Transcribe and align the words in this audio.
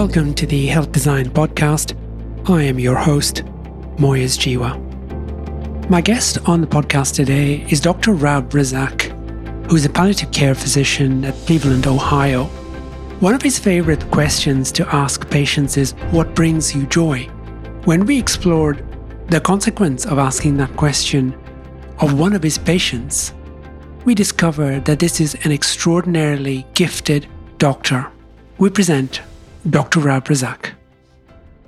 Welcome 0.00 0.32
to 0.36 0.46
the 0.46 0.66
Health 0.66 0.92
Design 0.92 1.28
Podcast. 1.28 1.94
I 2.48 2.62
am 2.62 2.78
your 2.78 2.96
host, 2.96 3.44
Moyez 3.98 4.38
Jiwa. 4.38 4.70
My 5.90 6.00
guest 6.00 6.38
on 6.48 6.62
the 6.62 6.66
podcast 6.66 7.14
today 7.14 7.66
is 7.68 7.82
Dr. 7.82 8.14
Rab 8.14 8.48
Razzak, 8.48 9.02
who 9.68 9.76
is 9.76 9.84
a 9.84 9.90
palliative 9.90 10.32
care 10.32 10.54
physician 10.54 11.22
at 11.26 11.34
Cleveland, 11.44 11.86
Ohio. 11.86 12.44
One 13.20 13.34
of 13.34 13.42
his 13.42 13.58
favorite 13.58 14.10
questions 14.10 14.72
to 14.72 14.88
ask 14.88 15.28
patients 15.28 15.76
is, 15.76 15.92
What 16.12 16.34
brings 16.34 16.74
you 16.74 16.86
joy? 16.86 17.24
When 17.84 18.06
we 18.06 18.18
explored 18.18 18.82
the 19.28 19.38
consequence 19.38 20.06
of 20.06 20.18
asking 20.18 20.56
that 20.56 20.74
question 20.78 21.34
of 21.98 22.18
one 22.18 22.32
of 22.32 22.42
his 22.42 22.56
patients, 22.56 23.34
we 24.06 24.14
discovered 24.14 24.86
that 24.86 24.98
this 24.98 25.20
is 25.20 25.36
an 25.44 25.52
extraordinarily 25.52 26.66
gifted 26.72 27.26
doctor. 27.58 28.10
We 28.56 28.70
present 28.70 29.20
Dr. 29.68 30.00
Rab 30.00 30.24
Razzak. 30.24 30.70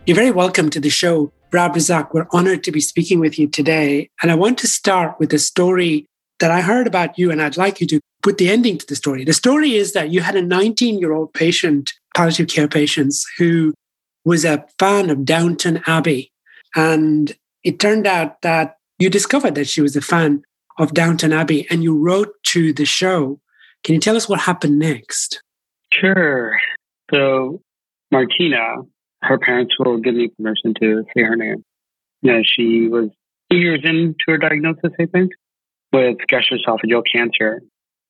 You're 0.07 0.17
very 0.17 0.31
welcome 0.31 0.71
to 0.71 0.81
the 0.81 0.89
show, 0.89 1.31
Rab 1.53 1.75
Razzak. 1.75 2.15
We're 2.15 2.27
honored 2.33 2.65
to 2.65 2.73
be 2.73 2.81
speaking 2.81 3.21
with 3.21 3.39
you 3.39 3.47
today. 3.47 4.09
And 4.23 4.31
I 4.31 4.35
want 4.35 4.59
to 4.59 4.67
start 4.67 5.21
with 5.21 5.33
a 5.35 5.39
story 5.39 6.07
that 6.41 6.51
I 6.51 6.63
heard 6.63 6.87
about 6.87 7.19
you, 7.19 7.31
and 7.31 7.43
I'd 7.43 7.59
like 7.59 7.81
you 7.81 7.87
to 7.89 8.01
put 8.23 8.39
the 8.39 8.49
ending 8.49 8.79
to 8.79 8.87
the 8.87 8.97
story. 8.97 9.25
The 9.25 9.35
story 9.35 9.75
is 9.75 9.93
that 9.93 10.11
you 10.11 10.23
had 10.23 10.37
a 10.37 10.43
19 10.43 10.99
year 10.99 11.13
old 11.13 11.35
patient, 11.35 11.93
palliative 12.17 12.49
care 12.49 12.67
patient, 12.67 13.15
who 13.37 13.75
was 14.25 14.45
a 14.45 14.65
fan 14.79 15.11
of 15.11 15.25
Downton 15.25 15.83
Abbey. 15.87 16.33
And 16.75 17.37
it 17.63 17.79
turned 17.79 18.07
out 18.07 18.41
that 18.43 18.77
you 18.99 19.11
discovered 19.11 19.55
that 19.57 19.69
she 19.69 19.83
was 19.83 19.97
a 19.97 20.01
fan 20.01 20.43
of 20.79 20.95
Downton 20.95 21.33
Abbey 21.33 21.67
and 21.71 21.83
you 21.83 21.97
wrote 21.97 22.33
to 22.45 22.73
the 22.73 22.87
show. 22.87 23.39
Can 23.85 23.95
you 23.95 24.01
tell 24.01 24.17
us 24.17 24.29
what 24.29 24.41
happened 24.41 24.79
next? 24.79 25.43
Sure. 25.93 26.59
So 27.13 27.61
Martina, 28.13 28.77
her 29.23 29.39
parents 29.39 29.75
will 29.79 29.99
give 29.99 30.15
me 30.15 30.29
permission 30.29 30.75
to 30.81 31.05
say 31.17 31.23
her 31.23 31.35
name. 31.35 31.65
You 32.21 32.43
she 32.45 32.87
was 32.87 33.09
two 33.51 33.57
years 33.59 33.81
into 33.83 34.15
her 34.29 34.39
diagnosis, 34.39 34.93
I 35.01 35.07
think, 35.07 35.33
with 35.93 36.19
gastroesophageal 36.31 37.03
cancer. 37.13 37.63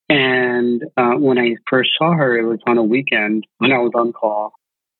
And 0.09 0.83
uh, 0.97 1.13
when 1.13 1.39
I 1.39 1.55
first 1.71 1.91
saw 1.97 2.13
her, 2.13 2.37
it 2.37 2.45
was 2.45 2.59
on 2.67 2.77
a 2.77 2.83
weekend 2.83 3.47
when 3.59 3.73
I 3.73 3.79
was 3.79 3.93
on 3.95 4.13
call. 4.13 4.53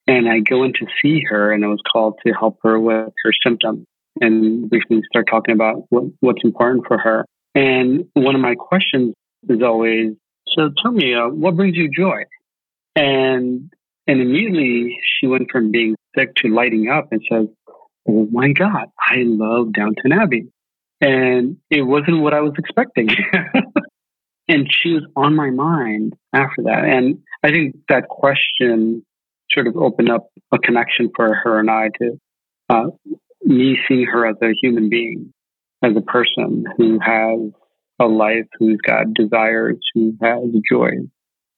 And 0.07 0.27
I 0.27 0.39
go 0.39 0.63
in 0.63 0.73
to 0.73 0.87
see 1.01 1.21
her, 1.29 1.51
and 1.51 1.63
I 1.63 1.67
was 1.67 1.81
called 1.91 2.19
to 2.25 2.33
help 2.33 2.57
her 2.63 2.79
with 2.79 3.13
her 3.23 3.31
symptoms 3.45 3.85
and 4.19 4.69
briefly 4.69 5.01
start 5.09 5.27
talking 5.29 5.53
about 5.53 5.85
what, 5.89 6.05
what's 6.19 6.43
important 6.43 6.85
for 6.87 6.97
her. 6.97 7.25
And 7.55 8.05
one 8.13 8.35
of 8.35 8.41
my 8.41 8.55
questions 8.55 9.13
is 9.47 9.61
always, 9.61 10.13
so 10.47 10.71
tell 10.81 10.91
me, 10.91 11.13
uh, 11.13 11.27
what 11.27 11.55
brings 11.55 11.77
you 11.77 11.89
joy? 11.89 12.23
And 12.95 13.71
and 14.07 14.21
immediately 14.21 14.97
she 15.03 15.27
went 15.27 15.51
from 15.51 15.71
being 15.71 15.95
sick 16.17 16.35
to 16.37 16.49
lighting 16.49 16.89
up 16.89 17.09
and 17.11 17.21
says, 17.31 17.47
Oh 18.07 18.27
my 18.31 18.51
God, 18.51 18.87
I 18.99 19.23
love 19.23 19.73
Downton 19.73 20.11
Abbey. 20.11 20.49
And 20.99 21.57
it 21.69 21.81
wasn't 21.81 22.21
what 22.21 22.33
I 22.33 22.41
was 22.41 22.53
expecting. 22.57 23.09
and 24.47 24.67
she 24.69 24.93
was 24.93 25.03
on 25.15 25.35
my 25.35 25.49
mind 25.49 26.13
after 26.33 26.63
that. 26.63 26.85
And 26.85 27.19
I 27.43 27.51
think 27.51 27.75
that 27.89 28.07
question 28.09 29.05
sort 29.51 29.67
of 29.67 29.77
opened 29.77 30.09
up 30.09 30.29
a 30.51 30.57
connection 30.57 31.11
for 31.15 31.33
her 31.33 31.59
and 31.59 31.69
I 31.69 31.89
to 31.99 32.19
uh, 32.69 32.85
me 33.43 33.77
seeing 33.87 34.05
her 34.05 34.25
as 34.25 34.35
a 34.41 34.53
human 34.61 34.89
being, 34.89 35.33
as 35.81 35.93
a 35.95 36.01
person 36.01 36.65
who 36.77 36.99
has 36.99 37.51
a 37.99 38.05
life, 38.05 38.47
who's 38.59 38.79
got 38.85 39.13
desires, 39.13 39.77
who 39.93 40.17
has 40.21 40.43
joy. 40.69 40.91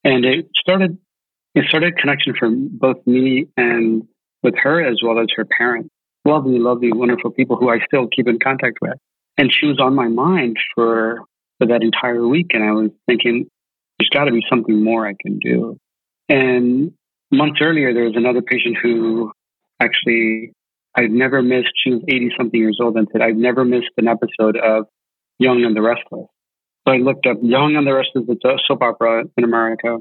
And 0.04 0.26
it 0.26 0.50
started 0.56 0.98
it 1.56 1.66
started 1.70 1.94
a 1.94 1.96
connection 1.96 2.34
for 2.38 2.50
both 2.52 2.98
me 3.08 3.48
and 3.58 4.04
with 4.44 4.56
her 4.62 4.86
as 4.86 5.00
well 5.04 5.20
as 5.20 5.28
her 5.36 5.46
parents. 5.46 5.90
Lovely, 6.26 6.60
lovely, 6.60 6.92
wonderful 6.92 7.32
people 7.32 7.56
who 7.56 7.70
I 7.70 7.80
still 7.86 8.08
keep 8.08 8.28
in 8.28 8.40
contact 8.40 8.78
with. 8.82 8.98
And 9.38 9.52
she 9.54 9.66
was 9.66 9.80
on 9.80 9.96
my 9.96 10.08
mind 10.08 10.58
for, 10.74 11.22
for 11.60 11.68
that 11.68 11.82
entire 11.82 12.28
week. 12.28 12.48
And 12.54 12.64
I 12.64 12.72
was 12.72 12.92
thinking, 13.08 13.48
there's 13.98 14.10
got 14.10 14.26
to 14.26 14.32
be 14.32 14.44
something 14.50 14.84
more 14.84 15.08
I 15.08 15.14
can 15.20 15.40
do. 15.40 15.78
And 16.28 16.92
months 17.32 17.60
earlier, 17.62 17.94
there 17.94 18.04
was 18.04 18.16
another 18.16 18.42
patient 18.42 18.78
who 18.82 19.32
actually 19.80 20.52
I've 20.96 21.12
never 21.12 21.42
missed. 21.42 21.72
She 21.84 21.92
was 21.92 22.02
80 22.08 22.32
something 22.38 22.60
years 22.60 22.80
old 22.82 22.98
and 22.98 23.08
said, 23.12 23.22
I've 23.22 23.36
never 23.36 23.66
missed 23.66 23.92
an 23.98 24.08
episode 24.08 24.58
of 24.58 24.86
Young 25.40 25.64
and 25.64 25.76
the 25.76 25.82
Restless. 25.82 26.28
So 26.88 26.94
I 26.94 26.98
looked 26.98 27.26
up 27.28 27.38
Young 27.42 27.76
and 27.76 27.86
the 27.86 27.94
Restless, 27.94 28.26
it's 28.30 28.46
a 28.46 28.58
soap 28.66 28.82
opera 28.82 29.24
in 29.38 29.44
America. 29.44 29.98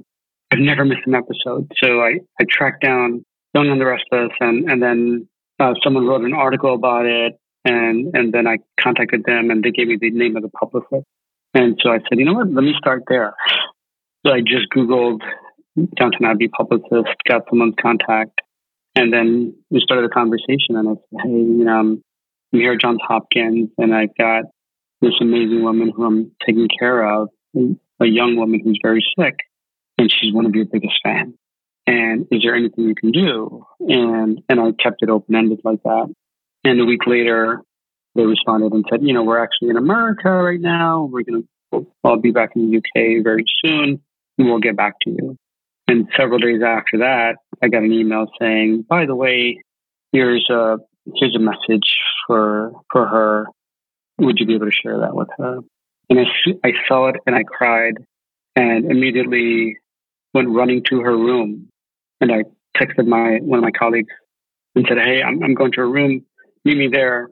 I've 0.54 0.60
never 0.60 0.84
missed 0.84 1.02
an 1.06 1.16
episode. 1.16 1.72
So 1.82 2.00
I, 2.00 2.20
I 2.40 2.44
tracked 2.48 2.84
down 2.84 3.24
Young 3.54 3.70
and 3.70 3.80
the 3.80 3.86
Restless 3.86 4.30
and, 4.38 4.70
and 4.70 4.80
then 4.80 5.28
uh, 5.58 5.74
someone 5.82 6.06
wrote 6.06 6.22
an 6.22 6.32
article 6.32 6.74
about 6.74 7.06
it 7.06 7.32
and, 7.64 8.14
and 8.14 8.32
then 8.32 8.46
I 8.46 8.58
contacted 8.80 9.24
them 9.24 9.50
and 9.50 9.64
they 9.64 9.72
gave 9.72 9.88
me 9.88 9.98
the 10.00 10.10
name 10.10 10.36
of 10.36 10.42
the 10.42 10.48
publicist. 10.50 11.06
And 11.54 11.76
so 11.82 11.90
I 11.90 11.98
said, 11.98 12.18
you 12.18 12.24
know 12.24 12.34
what, 12.34 12.52
let 12.52 12.62
me 12.62 12.72
start 12.78 13.02
there. 13.08 13.34
So 14.24 14.32
I 14.32 14.42
just 14.42 14.66
Googled 14.72 15.22
Downton 15.96 16.24
Abbey 16.24 16.46
publicist, 16.46 17.16
got 17.28 17.42
someone's 17.50 17.74
contact, 17.82 18.40
and 18.94 19.12
then 19.12 19.56
we 19.70 19.80
started 19.80 20.04
a 20.04 20.08
conversation 20.08 20.76
and 20.76 20.88
I 20.88 20.92
said, 20.92 21.20
hey, 21.24 21.30
you 21.30 21.64
know, 21.64 21.78
I'm 21.78 22.02
here 22.52 22.74
at 22.74 22.80
Johns 22.80 23.00
Hopkins 23.02 23.70
and 23.76 23.92
I've 23.92 24.16
got 24.16 24.44
this 25.00 25.14
amazing 25.20 25.64
woman 25.64 25.90
who 25.94 26.04
I'm 26.04 26.30
taking 26.46 26.68
care 26.78 27.04
of, 27.12 27.28
a 27.56 28.06
young 28.06 28.36
woman 28.36 28.60
who's 28.62 28.78
very 28.80 29.04
sick 29.18 29.34
and 29.98 30.10
she's 30.10 30.32
one 30.32 30.46
of 30.46 30.54
your 30.54 30.64
biggest 30.64 30.94
fans. 31.02 31.34
And 31.86 32.26
is 32.30 32.42
there 32.42 32.54
anything 32.54 32.84
you 32.88 32.94
can 32.94 33.12
do? 33.12 33.66
And 33.80 34.42
and 34.48 34.60
I 34.60 34.72
kept 34.72 35.02
it 35.02 35.10
open 35.10 35.34
ended 35.34 35.60
like 35.64 35.82
that. 35.82 36.12
And 36.64 36.80
a 36.80 36.84
week 36.84 37.06
later, 37.06 37.60
they 38.14 38.24
responded 38.24 38.72
and 38.72 38.84
said, 38.90 39.02
you 39.02 39.12
know, 39.12 39.22
we're 39.22 39.42
actually 39.42 39.70
in 39.70 39.76
America 39.76 40.30
right 40.30 40.60
now. 40.60 41.04
We're 41.10 41.24
gonna 41.24 41.42
we'll, 41.70 41.86
I'll 42.02 42.16
be 42.16 42.30
back 42.30 42.52
in 42.56 42.70
the 42.70 42.78
UK 42.78 43.22
very 43.22 43.44
soon, 43.64 44.00
and 44.38 44.48
we'll 44.48 44.60
get 44.60 44.76
back 44.76 44.94
to 45.02 45.10
you. 45.10 45.36
And 45.86 46.08
several 46.16 46.38
days 46.38 46.62
after 46.64 46.98
that, 46.98 47.36
I 47.62 47.68
got 47.68 47.82
an 47.82 47.92
email 47.92 48.26
saying, 48.40 48.86
by 48.88 49.04
the 49.04 49.14
way, 49.14 49.62
here's 50.12 50.48
a 50.48 50.78
here's 51.16 51.36
a 51.36 51.40
message 51.40 51.98
for 52.26 52.72
for 52.90 53.06
her. 53.06 53.46
Would 54.18 54.38
you 54.38 54.46
be 54.46 54.54
able 54.54 54.66
to 54.66 54.72
share 54.72 55.00
that 55.00 55.14
with 55.14 55.28
her? 55.38 55.58
And 56.08 56.20
I, 56.20 56.68
I 56.68 56.72
saw 56.88 57.08
it 57.08 57.16
and 57.26 57.34
I 57.34 57.42
cried 57.42 57.94
and 58.56 58.90
immediately 58.90 59.78
went 60.34 60.48
running 60.50 60.82
to 60.90 61.00
her 61.00 61.16
room. 61.16 61.68
And 62.20 62.32
I 62.32 62.44
texted 62.76 63.06
my 63.06 63.38
one 63.40 63.58
of 63.58 63.64
my 63.64 63.70
colleagues 63.70 64.12
and 64.74 64.84
said, 64.88 64.98
"Hey, 64.98 65.22
I'm, 65.22 65.42
I'm 65.42 65.54
going 65.54 65.72
to 65.72 65.80
her 65.80 65.88
room. 65.90 66.24
Meet 66.64 66.76
me 66.76 66.88
there." 66.92 67.30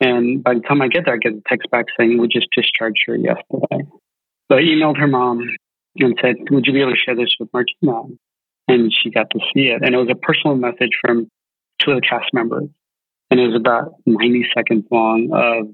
And 0.00 0.42
by 0.42 0.54
the 0.54 0.60
time 0.60 0.82
I 0.82 0.88
get 0.88 1.06
there, 1.06 1.14
I 1.14 1.18
get 1.18 1.32
a 1.32 1.42
text 1.48 1.70
back 1.70 1.86
saying, 1.98 2.18
"We 2.18 2.28
just 2.28 2.48
discharged 2.54 3.02
her 3.06 3.16
yesterday." 3.16 3.88
So 4.50 4.58
I 4.58 4.60
emailed 4.60 4.98
her 4.98 5.06
mom 5.06 5.48
and 5.96 6.18
said, 6.20 6.36
"Would 6.50 6.66
you 6.66 6.72
be 6.72 6.80
able 6.80 6.92
to 6.92 6.98
share 6.98 7.16
this 7.16 7.34
with 7.40 7.48
Martina?" 7.52 8.02
And 8.68 8.92
she 8.92 9.10
got 9.10 9.30
to 9.30 9.40
see 9.52 9.68
it, 9.68 9.82
and 9.82 9.94
it 9.94 9.98
was 9.98 10.08
a 10.10 10.14
personal 10.14 10.56
message 10.56 10.96
from 11.00 11.28
two 11.78 11.92
of 11.92 12.00
the 12.00 12.06
cast 12.06 12.32
members, 12.32 12.68
and 13.30 13.40
it 13.40 13.46
was 13.46 13.56
about 13.56 13.94
90 14.06 14.46
seconds 14.54 14.84
long 14.90 15.30
of 15.32 15.68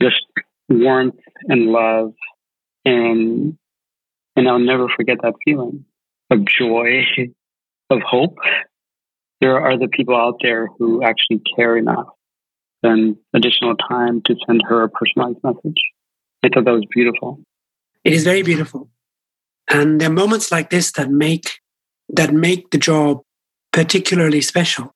just 0.00 0.24
warmth 0.68 1.18
and 1.48 1.66
love 1.66 2.12
and 2.84 3.56
and 4.34 4.48
I'll 4.48 4.58
never 4.58 4.88
forget 4.88 5.18
that 5.22 5.34
feeling 5.44 5.84
of 6.30 6.44
joy, 6.44 7.04
of 7.90 8.02
hope. 8.02 8.36
There 9.40 9.60
are 9.60 9.78
the 9.78 9.88
people 9.88 10.16
out 10.16 10.38
there 10.42 10.68
who 10.78 11.02
actually 11.02 11.42
care 11.56 11.76
enough 11.76 12.06
and 12.82 13.16
additional 13.34 13.76
time 13.76 14.22
to 14.22 14.36
send 14.46 14.62
her 14.68 14.82
a 14.82 14.88
personalized 14.88 15.38
message. 15.42 15.80
I 16.42 16.48
thought 16.48 16.64
that 16.64 16.72
was 16.72 16.86
beautiful. 16.90 17.40
It 18.04 18.12
is 18.12 18.24
very 18.24 18.42
beautiful. 18.42 18.88
And 19.68 20.00
there 20.00 20.08
are 20.08 20.12
moments 20.12 20.52
like 20.52 20.70
this 20.70 20.92
that 20.92 21.10
make 21.10 21.60
that 22.08 22.32
make 22.32 22.70
the 22.70 22.78
job 22.78 23.22
particularly 23.72 24.40
special, 24.40 24.94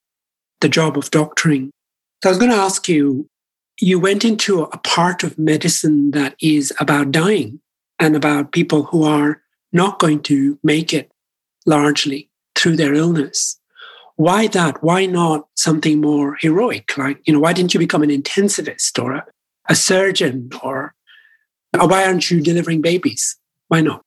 the 0.60 0.68
job 0.68 0.96
of 0.96 1.10
doctoring. 1.10 1.70
So 2.22 2.28
I 2.28 2.32
was 2.32 2.38
going 2.38 2.52
to 2.52 2.56
ask 2.56 2.88
you, 2.88 3.28
you 3.80 3.98
went 3.98 4.24
into 4.24 4.62
a 4.62 4.78
part 4.78 5.24
of 5.24 5.38
medicine 5.38 6.12
that 6.12 6.36
is 6.40 6.72
about 6.78 7.10
dying 7.10 7.60
and 7.98 8.14
about 8.14 8.52
people 8.52 8.84
who 8.84 9.02
are 9.02 9.42
not 9.72 9.98
going 9.98 10.22
to 10.22 10.58
make 10.62 10.94
it 10.94 11.10
largely 11.66 12.30
through 12.54 12.76
their 12.76 12.94
illness. 12.94 13.58
Why 14.16 14.48
that? 14.48 14.82
Why 14.82 15.06
not 15.06 15.48
something 15.56 16.00
more 16.00 16.36
heroic? 16.40 16.96
Like, 16.96 17.20
you 17.24 17.32
know, 17.32 17.40
why 17.40 17.52
didn't 17.52 17.72
you 17.72 17.80
become 17.80 18.02
an 18.02 18.10
intensivist 18.10 19.02
or 19.02 19.12
a, 19.12 19.26
a 19.68 19.74
surgeon 19.74 20.50
or, 20.62 20.94
or 21.78 21.88
why 21.88 22.04
aren't 22.04 22.30
you 22.30 22.42
delivering 22.42 22.82
babies? 22.82 23.36
Why 23.68 23.80
not? 23.80 24.02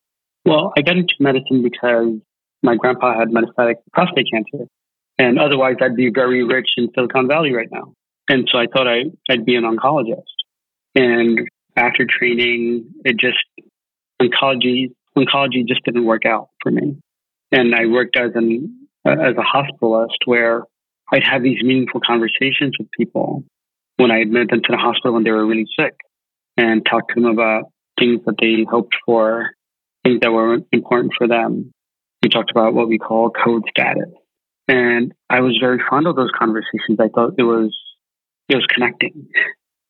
Well, 0.45 0.73
I 0.77 0.81
got 0.81 0.97
into 0.97 1.15
medicine 1.19 1.63
because 1.63 2.19
my 2.61 2.75
grandpa 2.75 3.17
had 3.17 3.29
metastatic 3.29 3.75
prostate 3.91 4.27
cancer. 4.31 4.67
And 5.17 5.39
otherwise, 5.39 5.75
I'd 5.81 5.95
be 5.95 6.09
very 6.09 6.43
rich 6.43 6.69
in 6.77 6.89
Silicon 6.93 7.27
Valley 7.27 7.53
right 7.53 7.69
now. 7.71 7.93
And 8.29 8.47
so 8.51 8.57
I 8.57 8.67
thought 8.67 8.87
I, 8.87 9.03
I'd 9.29 9.45
be 9.45 9.55
an 9.55 9.63
oncologist. 9.63 10.21
And 10.95 11.47
after 11.75 12.05
training, 12.05 12.85
it 13.03 13.17
just 13.17 13.37
oncology 14.21 14.93
oncology 15.17 15.67
just 15.67 15.83
didn't 15.85 16.05
work 16.05 16.25
out 16.25 16.49
for 16.61 16.71
me. 16.71 16.97
And 17.53 17.75
I 17.75 17.85
worked 17.85 18.17
as 18.17 18.31
an 18.33 18.87
uh, 19.05 19.11
as 19.11 19.35
a 19.37 19.43
hospitalist 19.43 20.17
where 20.25 20.63
I'd 21.11 21.23
have 21.23 21.43
these 21.43 21.61
meaningful 21.61 22.01
conversations 22.05 22.75
with 22.79 22.89
people 22.97 23.43
when 23.97 24.09
I 24.09 24.19
admitted 24.19 24.49
them 24.49 24.61
to 24.63 24.71
the 24.71 24.77
hospital 24.77 25.13
when 25.13 25.23
they 25.23 25.31
were 25.31 25.45
really 25.45 25.67
sick 25.79 25.95
and 26.57 26.83
talk 26.83 27.07
to 27.09 27.21
them 27.21 27.25
about 27.25 27.65
things 27.99 28.21
that 28.25 28.35
they 28.41 28.65
hoped 28.67 28.95
for, 29.05 29.51
things 30.03 30.21
that 30.21 30.31
were 30.31 30.59
important 30.71 31.13
for 31.15 31.27
them. 31.27 31.71
We 32.23 32.29
talked 32.29 32.49
about 32.49 32.73
what 32.73 32.87
we 32.87 32.97
call 32.97 33.29
code 33.29 33.63
status. 33.69 34.09
And 34.67 35.13
I 35.29 35.41
was 35.41 35.57
very 35.61 35.79
fond 35.87 36.07
of 36.07 36.15
those 36.15 36.31
conversations. 36.37 36.97
I 36.99 37.09
thought 37.09 37.35
it 37.37 37.43
was 37.43 37.77
it 38.49 38.55
was 38.55 38.65
connecting 38.67 39.27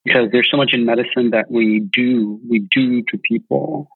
because 0.03 0.29
there's 0.31 0.49
so 0.51 0.57
much 0.57 0.73
in 0.73 0.85
medicine 0.85 1.29
that 1.31 1.49
we 1.49 1.79
do 1.79 2.41
we 2.49 2.59
do 2.59 3.03
to 3.03 3.17
people, 3.17 3.87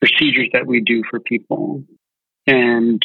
procedures 0.00 0.48
that 0.54 0.66
we 0.66 0.80
do 0.80 1.02
for 1.10 1.20
people, 1.20 1.84
and 2.46 3.02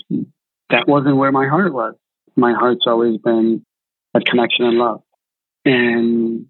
that 0.70 0.88
wasn't 0.88 1.18
where 1.18 1.32
my 1.32 1.48
heart 1.48 1.74
was. 1.74 1.96
My 2.36 2.54
heart's 2.54 2.86
always 2.88 3.18
been 3.18 3.66
at 4.14 4.26
connection 4.26 4.66
and 4.66 4.78
love, 4.78 5.02
and 5.64 6.48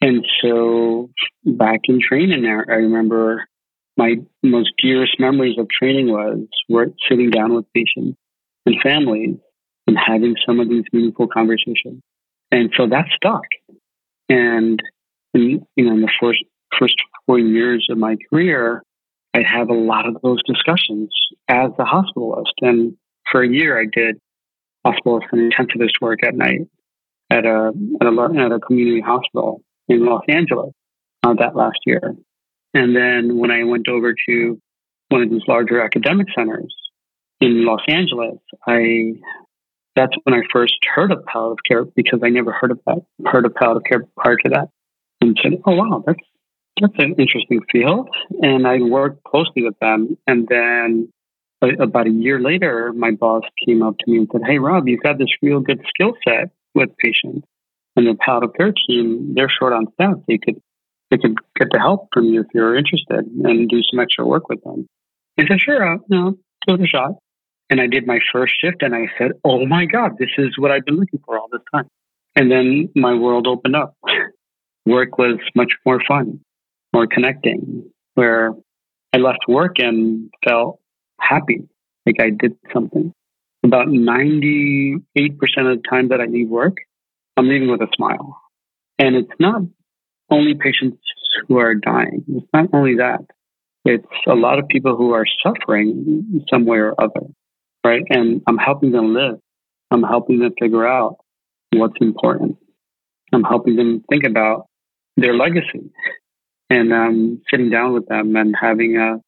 and 0.00 0.26
so 0.42 1.10
back 1.44 1.80
in 1.84 2.00
training 2.00 2.42
there, 2.42 2.64
I 2.68 2.76
remember 2.76 3.46
my 3.96 4.16
most 4.42 4.70
dearest 4.82 5.18
memories 5.18 5.58
of 5.58 5.68
training 5.68 6.08
was 6.08 6.46
we're 6.68 6.86
sitting 7.08 7.30
down 7.30 7.54
with 7.54 7.66
patients 7.74 8.18
and 8.64 8.76
families 8.82 9.36
and 9.86 9.98
having 9.98 10.36
some 10.46 10.60
of 10.60 10.68
these 10.68 10.84
meaningful 10.92 11.28
conversations. 11.28 12.00
And 12.50 12.70
so 12.76 12.86
that 12.88 13.06
stuck. 13.14 13.44
And 14.28 14.80
in, 15.34 15.66
you 15.76 15.84
know, 15.84 15.92
in 15.92 16.00
the 16.00 16.10
first 16.20 16.38
first 16.78 16.96
four 17.26 17.38
years 17.38 17.86
of 17.90 17.98
my 17.98 18.16
career, 18.30 18.82
I'd 19.34 19.46
have 19.46 19.68
a 19.68 19.74
lot 19.74 20.06
of 20.06 20.16
those 20.22 20.42
discussions 20.44 21.10
as 21.48 21.70
a 21.78 21.84
hospitalist. 21.84 22.52
And 22.60 22.96
for 23.30 23.42
a 23.42 23.48
year, 23.48 23.80
I 23.80 23.84
did 23.84 24.20
hospitalist 24.86 25.26
and 25.32 25.52
intensivist 25.52 26.00
work 26.00 26.24
at 26.24 26.34
night 26.34 26.62
at 27.30 27.44
a 27.46 27.72
at 28.00 28.06
a, 28.06 28.44
at 28.44 28.52
a 28.52 28.58
community 28.60 29.00
hospital 29.00 29.62
in 29.88 30.04
Los 30.04 30.22
Angeles 30.28 30.72
uh, 31.22 31.34
that 31.34 31.54
last 31.54 31.78
year. 31.86 32.16
And 32.74 32.94
then 32.94 33.38
when 33.38 33.50
I 33.50 33.64
went 33.64 33.88
over 33.88 34.14
to 34.28 34.60
one 35.08 35.22
of 35.22 35.30
these 35.30 35.42
larger 35.48 35.82
academic 35.82 36.28
centers 36.36 36.74
in 37.40 37.64
Los 37.64 37.82
Angeles, 37.88 38.38
I 38.66 39.14
that's 39.96 40.14
when 40.24 40.34
I 40.34 40.42
first 40.52 40.74
heard 40.94 41.12
of 41.12 41.24
palliative 41.24 41.64
care 41.68 41.84
because 41.84 42.20
I 42.22 42.30
never 42.30 42.52
heard 42.52 42.70
of 42.70 42.80
that 42.86 43.02
heard 43.26 43.46
of 43.46 43.54
palliative 43.54 43.84
care 43.84 44.08
prior 44.16 44.36
to 44.36 44.50
that. 44.50 44.68
And 45.20 45.38
said, 45.42 45.52
"Oh 45.66 45.74
wow, 45.74 46.02
that's 46.06 46.18
that's 46.80 46.98
an 46.98 47.14
interesting 47.18 47.60
field." 47.70 48.08
And 48.42 48.66
I 48.66 48.78
worked 48.78 49.22
closely 49.24 49.64
with 49.64 49.78
them. 49.80 50.16
And 50.26 50.48
then 50.48 51.12
about 51.62 52.06
a 52.06 52.10
year 52.10 52.40
later, 52.40 52.92
my 52.94 53.10
boss 53.10 53.42
came 53.64 53.82
up 53.82 53.96
to 53.98 54.10
me 54.10 54.18
and 54.18 54.28
said, 54.32 54.42
"Hey, 54.46 54.58
Rob, 54.58 54.88
you've 54.88 55.02
got 55.02 55.18
this 55.18 55.30
real 55.42 55.60
good 55.60 55.82
skill 55.88 56.14
set 56.26 56.50
with 56.74 56.96
patients, 56.96 57.46
and 57.96 58.06
the 58.06 58.14
palliative 58.14 58.54
care 58.56 58.72
team 58.72 59.34
they're 59.34 59.50
short 59.50 59.72
on 59.72 59.92
staff. 59.94 60.16
They 60.26 60.38
could 60.38 60.60
they 61.10 61.18
could 61.18 61.36
get 61.58 61.68
the 61.70 61.78
help 61.78 62.08
from 62.12 62.26
you 62.26 62.40
if 62.40 62.46
you're 62.54 62.76
interested 62.76 63.26
and 63.44 63.68
do 63.68 63.82
some 63.90 64.00
extra 64.00 64.26
work 64.26 64.48
with 64.48 64.62
them." 64.64 64.86
I 65.38 65.46
said, 65.46 65.60
"Sure, 65.60 65.94
uh, 65.94 65.98
no, 66.08 66.38
give 66.66 66.80
it 66.80 66.84
a 66.84 66.86
shot." 66.86 67.16
And 67.70 67.80
I 67.80 67.86
did 67.86 68.06
my 68.06 68.18
first 68.32 68.54
shift 68.60 68.82
and 68.82 68.94
I 68.94 69.06
said, 69.16 69.30
Oh 69.44 69.64
my 69.64 69.86
God, 69.86 70.18
this 70.18 70.30
is 70.36 70.58
what 70.58 70.72
I've 70.72 70.84
been 70.84 70.96
looking 70.96 71.20
for 71.24 71.38
all 71.38 71.46
this 71.50 71.62
time. 71.72 71.86
And 72.34 72.50
then 72.50 72.88
my 72.96 73.14
world 73.14 73.46
opened 73.46 73.76
up. 73.76 73.94
work 74.86 75.18
was 75.18 75.38
much 75.54 75.72
more 75.86 76.00
fun, 76.06 76.40
more 76.92 77.06
connecting, 77.06 77.90
where 78.14 78.52
I 79.12 79.18
left 79.18 79.40
work 79.48 79.78
and 79.78 80.30
felt 80.44 80.80
happy, 81.20 81.68
like 82.06 82.16
I 82.20 82.30
did 82.30 82.56
something. 82.72 83.12
About 83.62 83.88
98% 83.88 85.00
of 85.18 85.76
the 85.76 85.82
time 85.88 86.08
that 86.08 86.20
I 86.20 86.26
leave 86.26 86.48
work, 86.48 86.76
I'm 87.36 87.48
leaving 87.48 87.70
with 87.70 87.82
a 87.82 87.88
smile. 87.94 88.40
And 88.98 89.16
it's 89.16 89.32
not 89.38 89.62
only 90.30 90.54
patients 90.54 90.98
who 91.46 91.58
are 91.58 91.74
dying. 91.74 92.24
It's 92.28 92.46
not 92.52 92.68
only 92.72 92.96
that. 92.96 93.20
It's 93.84 94.06
a 94.26 94.34
lot 94.34 94.58
of 94.58 94.68
people 94.68 94.96
who 94.96 95.12
are 95.12 95.26
suffering 95.42 96.44
some 96.50 96.64
way 96.66 96.78
or 96.78 96.94
other 97.00 97.26
right? 97.84 98.02
And 98.08 98.42
I'm 98.46 98.58
helping 98.58 98.92
them 98.92 99.14
live. 99.14 99.38
I'm 99.90 100.02
helping 100.02 100.38
them 100.38 100.52
figure 100.60 100.86
out 100.86 101.16
what's 101.72 101.96
important. 102.00 102.56
I'm 103.32 103.44
helping 103.44 103.76
them 103.76 104.04
think 104.10 104.24
about 104.24 104.66
their 105.16 105.34
legacy 105.34 105.90
and 106.70 106.92
um, 106.92 107.42
sitting 107.50 107.68
down 107.68 107.92
with 107.92 108.06
them 108.06 108.36
and 108.36 108.54
having 108.58 108.96
a, 108.96 109.20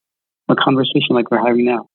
a 0.48 0.56
conversation 0.56 1.10
like 1.10 1.30
we're 1.30 1.44
having 1.44 1.66
now. 1.66 1.88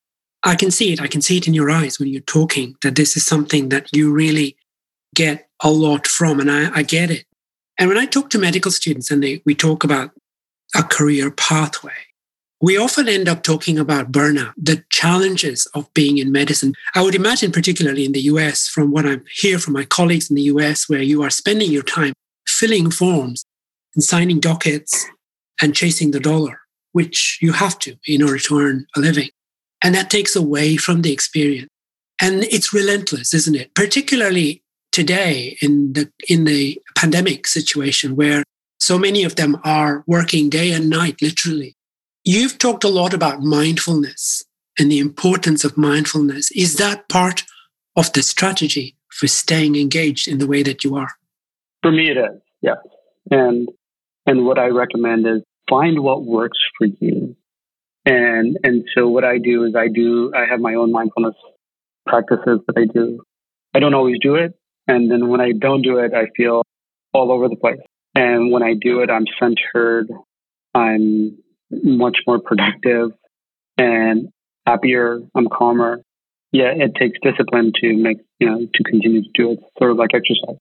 I 0.44 0.54
can 0.54 0.70
see 0.70 0.92
it. 0.92 1.00
I 1.00 1.08
can 1.08 1.22
see 1.22 1.38
it 1.38 1.48
in 1.48 1.54
your 1.54 1.70
eyes 1.70 1.98
when 1.98 2.08
you're 2.08 2.20
talking 2.20 2.76
that 2.82 2.94
this 2.94 3.16
is 3.16 3.26
something 3.26 3.70
that 3.70 3.88
you 3.92 4.12
really 4.12 4.56
get 5.14 5.48
a 5.62 5.70
lot 5.70 6.06
from. 6.06 6.38
And 6.38 6.50
I, 6.50 6.70
I 6.72 6.82
get 6.82 7.10
it. 7.10 7.24
And 7.78 7.88
when 7.88 7.98
I 7.98 8.06
talk 8.06 8.30
to 8.30 8.38
medical 8.38 8.70
students 8.70 9.10
and 9.10 9.22
they, 9.22 9.42
we 9.44 9.54
talk 9.54 9.82
about 9.82 10.10
a 10.76 10.82
career 10.82 11.30
pathway, 11.30 11.92
we 12.60 12.76
often 12.76 13.08
end 13.08 13.28
up 13.28 13.42
talking 13.42 13.78
about 13.78 14.10
burnout, 14.10 14.52
the 14.56 14.84
challenges 14.90 15.66
of 15.74 15.92
being 15.94 16.18
in 16.18 16.32
medicine. 16.32 16.74
I 16.94 17.02
would 17.02 17.14
imagine, 17.14 17.52
particularly 17.52 18.04
in 18.04 18.12
the 18.12 18.22
US, 18.22 18.68
from 18.68 18.90
what 18.90 19.06
I 19.06 19.18
hear 19.32 19.58
from 19.58 19.74
my 19.74 19.84
colleagues 19.84 20.28
in 20.28 20.36
the 20.36 20.42
US, 20.42 20.88
where 20.88 21.02
you 21.02 21.22
are 21.22 21.30
spending 21.30 21.70
your 21.70 21.84
time 21.84 22.12
filling 22.46 22.90
forms 22.90 23.44
and 23.94 24.02
signing 24.02 24.40
dockets 24.40 25.08
and 25.60 25.74
chasing 25.74 26.10
the 26.10 26.20
dollar, 26.20 26.60
which 26.92 27.38
you 27.40 27.52
have 27.52 27.78
to 27.80 27.96
in 28.06 28.22
order 28.22 28.38
to 28.38 28.58
earn 28.58 28.86
a 28.96 29.00
living. 29.00 29.30
And 29.82 29.94
that 29.94 30.10
takes 30.10 30.34
away 30.34 30.76
from 30.76 31.02
the 31.02 31.12
experience. 31.12 31.70
And 32.20 32.44
it's 32.44 32.74
relentless, 32.74 33.32
isn't 33.32 33.54
it? 33.54 33.74
Particularly 33.74 34.62
today 34.90 35.56
in 35.60 35.92
the, 35.92 36.10
in 36.28 36.44
the 36.44 36.80
pandemic 36.96 37.46
situation 37.46 38.16
where 38.16 38.42
so 38.80 38.98
many 38.98 39.22
of 39.22 39.36
them 39.36 39.60
are 39.64 40.04
working 40.06 40.48
day 40.48 40.72
and 40.72 40.90
night, 40.90 41.22
literally 41.22 41.76
You've 42.30 42.58
talked 42.58 42.84
a 42.84 42.90
lot 42.90 43.14
about 43.14 43.40
mindfulness 43.40 44.44
and 44.78 44.92
the 44.92 44.98
importance 44.98 45.64
of 45.64 45.78
mindfulness. 45.78 46.50
Is 46.50 46.76
that 46.76 47.08
part 47.08 47.44
of 47.96 48.12
the 48.12 48.22
strategy 48.22 48.96
for 49.10 49.26
staying 49.26 49.76
engaged 49.76 50.28
in 50.28 50.36
the 50.36 50.46
way 50.46 50.62
that 50.62 50.84
you 50.84 50.94
are? 50.94 51.08
For 51.80 51.90
me, 51.90 52.10
it 52.10 52.18
is, 52.18 52.38
yes. 52.60 52.76
And 53.30 53.70
and 54.26 54.44
what 54.44 54.58
I 54.58 54.66
recommend 54.66 55.26
is 55.26 55.42
find 55.68 56.00
what 56.00 56.24
works 56.24 56.58
for 56.76 56.86
you. 56.86 57.36
And 58.04 58.58
and 58.64 58.84
so 58.94 59.08
what 59.08 59.24
I 59.24 59.38
do 59.38 59.64
is 59.64 59.74
I 59.76 59.88
do 59.88 60.32
I 60.34 60.46
have 60.46 60.60
my 60.60 60.74
own 60.74 60.92
mindfulness 60.92 61.34
practices 62.06 62.60
that 62.66 62.76
I 62.76 62.86
do. 62.92 63.20
I 63.74 63.80
don't 63.80 63.94
always 63.94 64.16
do 64.22 64.36
it, 64.36 64.54
and 64.86 65.10
then 65.10 65.28
when 65.28 65.40
I 65.40 65.52
don't 65.52 65.82
do 65.82 65.98
it, 65.98 66.14
I 66.14 66.26
feel 66.36 66.62
all 67.12 67.32
over 67.32 67.48
the 67.48 67.56
place. 67.56 67.80
And 68.14 68.50
when 68.50 68.62
I 68.62 68.74
do 68.80 69.00
it, 69.00 69.10
I'm 69.10 69.26
centered. 69.38 70.08
I'm 70.74 71.38
much 71.70 72.18
more 72.26 72.40
productive 72.40 73.12
and 73.76 74.28
happier. 74.66 75.20
I'm 75.34 75.48
calmer. 75.48 76.00
Yeah, 76.52 76.72
it 76.74 76.94
takes 76.98 77.18
discipline 77.22 77.72
to 77.82 77.96
make, 77.96 78.18
you 78.38 78.48
know, 78.48 78.66
to 78.72 78.84
continue 78.84 79.22
to 79.22 79.28
do 79.34 79.52
it. 79.52 79.60
Sort 79.78 79.90
of 79.90 79.98
like 79.98 80.10
exercise, 80.14 80.56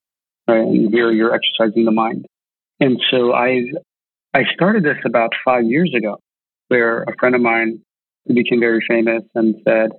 right? 0.48 0.60
And 0.60 0.93
here 0.93 1.12
you're 1.12 1.34
exercising 1.34 1.86
the 1.86 1.91
mind. 1.91 2.25
And 2.79 3.00
so 3.10 3.34
I, 3.34 3.62
I 4.34 4.43
started 4.53 4.84
this 4.84 4.98
about 5.05 5.31
five 5.43 5.65
years 5.65 5.93
ago, 5.96 6.19
where 6.67 7.03
a 7.03 7.15
friend 7.19 7.36
of 7.36 7.41
mine 7.41 7.81
became 8.27 8.60
very 8.60 8.84
famous 8.88 9.24
and 9.36 9.55
said, 9.67 9.91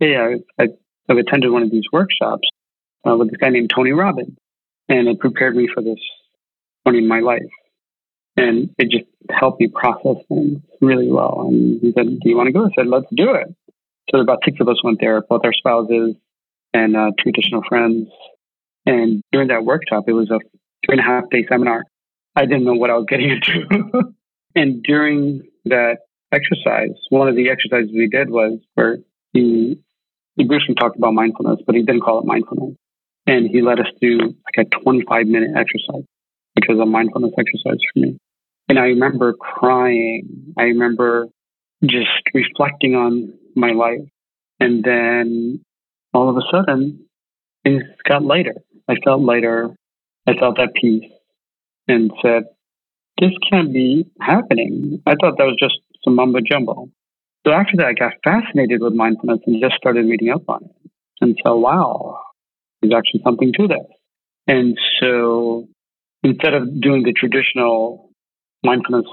"Hey, 0.00 0.16
I, 0.16 0.62
I, 0.62 0.68
have 1.08 1.18
attended 1.18 1.50
one 1.50 1.62
of 1.62 1.70
these 1.70 1.84
workshops 1.92 2.48
uh, 3.08 3.16
with 3.16 3.30
this 3.30 3.38
guy 3.38 3.48
named 3.48 3.70
Tony 3.74 3.92
Robbins, 3.92 4.36
and 4.88 5.08
it 5.08 5.18
prepared 5.20 5.56
me 5.56 5.68
for 5.72 5.82
this 5.82 6.00
point 6.84 6.96
in 6.96 7.08
my 7.08 7.20
life." 7.20 7.50
And 8.38 8.70
it 8.78 8.88
just 8.88 9.06
helped 9.30 9.60
me 9.60 9.66
process 9.66 10.22
things 10.28 10.62
really 10.80 11.10
well. 11.10 11.48
And 11.48 11.80
he 11.80 11.92
said, 11.92 12.06
Do 12.06 12.28
you 12.28 12.36
want 12.36 12.46
to 12.46 12.52
go? 12.52 12.66
I 12.66 12.68
said, 12.76 12.86
Let's 12.86 13.06
do 13.14 13.34
it. 13.34 13.48
So 14.10 14.20
about 14.20 14.38
six 14.44 14.58
of 14.60 14.68
us 14.68 14.82
went 14.84 14.98
there, 15.00 15.20
both 15.22 15.42
our 15.44 15.52
spouses 15.52 16.14
and 16.72 16.96
uh, 16.96 17.10
two 17.18 17.30
additional 17.30 17.62
friends. 17.68 18.08
And 18.86 19.22
during 19.32 19.48
that 19.48 19.64
workshop, 19.64 20.04
it 20.06 20.12
was 20.12 20.30
a 20.30 20.38
three 20.86 20.98
and 20.98 21.00
a 21.00 21.02
half 21.02 21.24
day 21.30 21.46
seminar. 21.48 21.82
I 22.38 22.46
didn't 22.46 22.64
know 22.64 22.74
what 22.74 22.88
I 22.88 22.94
was 22.94 23.06
getting 23.08 23.30
into. 23.70 24.14
and 24.54 24.80
during 24.84 25.42
that 25.64 25.98
exercise, 26.32 26.94
one 27.10 27.26
of 27.26 27.34
the 27.34 27.50
exercises 27.50 27.90
we 27.92 28.06
did 28.06 28.30
was 28.30 28.60
where 28.74 28.98
he, 29.32 29.80
briefly 30.36 30.76
talked 30.78 30.96
about 30.96 31.14
mindfulness, 31.14 31.58
but 31.66 31.74
he 31.74 31.82
didn't 31.82 32.02
call 32.02 32.20
it 32.20 32.26
mindfulness. 32.26 32.76
And 33.26 33.50
he 33.50 33.60
led 33.60 33.80
us 33.80 33.86
do 34.00 34.18
like 34.20 34.66
a 34.66 34.82
25 34.82 35.26
minute 35.26 35.50
exercise, 35.56 36.04
which 36.54 36.66
was 36.68 36.78
a 36.78 36.86
mindfulness 36.86 37.32
exercise 37.36 37.80
for 37.92 37.98
me. 37.98 38.18
And 38.68 38.78
I 38.78 38.82
remember 38.82 39.32
crying. 39.32 40.54
I 40.56 40.62
remember 40.62 41.26
just 41.84 42.22
reflecting 42.32 42.94
on 42.94 43.34
my 43.56 43.72
life. 43.72 44.08
And 44.60 44.84
then 44.84 45.64
all 46.14 46.28
of 46.28 46.36
a 46.36 46.42
sudden, 46.52 47.04
things 47.64 47.82
got 48.08 48.22
lighter. 48.22 48.54
I 48.88 48.94
felt 49.04 49.22
lighter. 49.22 49.74
I 50.28 50.34
felt 50.34 50.60
at 50.60 50.72
peace 50.74 51.10
and 51.88 52.12
said, 52.22 52.44
this 53.20 53.32
can't 53.50 53.72
be 53.72 54.06
happening. 54.20 55.02
I 55.06 55.14
thought 55.20 55.38
that 55.38 55.44
was 55.44 55.56
just 55.58 55.74
some 56.04 56.14
mumbo 56.14 56.38
jumbo. 56.40 56.88
So 57.46 57.52
after 57.52 57.76
that, 57.78 57.86
I 57.86 57.92
got 57.94 58.12
fascinated 58.22 58.80
with 58.80 58.92
mindfulness 58.92 59.40
and 59.46 59.60
just 59.60 59.76
started 59.76 60.06
reading 60.06 60.30
up 60.30 60.42
on 60.48 60.64
it. 60.64 60.90
and 61.20 61.36
so, 61.44 61.56
wow, 61.56 62.20
there's 62.80 62.92
actually 62.94 63.22
something 63.24 63.52
to 63.58 63.68
this. 63.68 63.86
And 64.46 64.78
so 65.00 65.66
instead 66.22 66.54
of 66.54 66.80
doing 66.80 67.02
the 67.02 67.12
traditional 67.12 68.10
mindfulness 68.64 69.06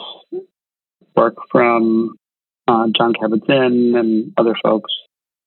work 1.16 1.36
from 1.52 2.16
uh, 2.68 2.88
Jon 2.98 3.14
Kabat-Zinn 3.14 3.94
and 3.96 4.34
other 4.38 4.56
folks, 4.64 4.92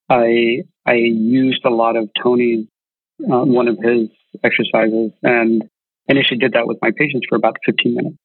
I 0.08 0.62
I 0.86 0.94
used 0.94 1.64
a 1.64 1.70
lot 1.70 1.96
of 1.96 2.08
Tony's 2.22 2.66
uh, 3.20 3.44
one 3.44 3.68
of 3.68 3.78
his 3.82 4.08
exercises 4.42 5.12
and 5.22 5.68
initially 6.08 6.38
did 6.38 6.52
that 6.52 6.66
with 6.66 6.78
my 6.82 6.90
patients 6.96 7.26
for 7.28 7.36
about 7.36 7.56
15 7.66 7.94
minutes 7.94 8.16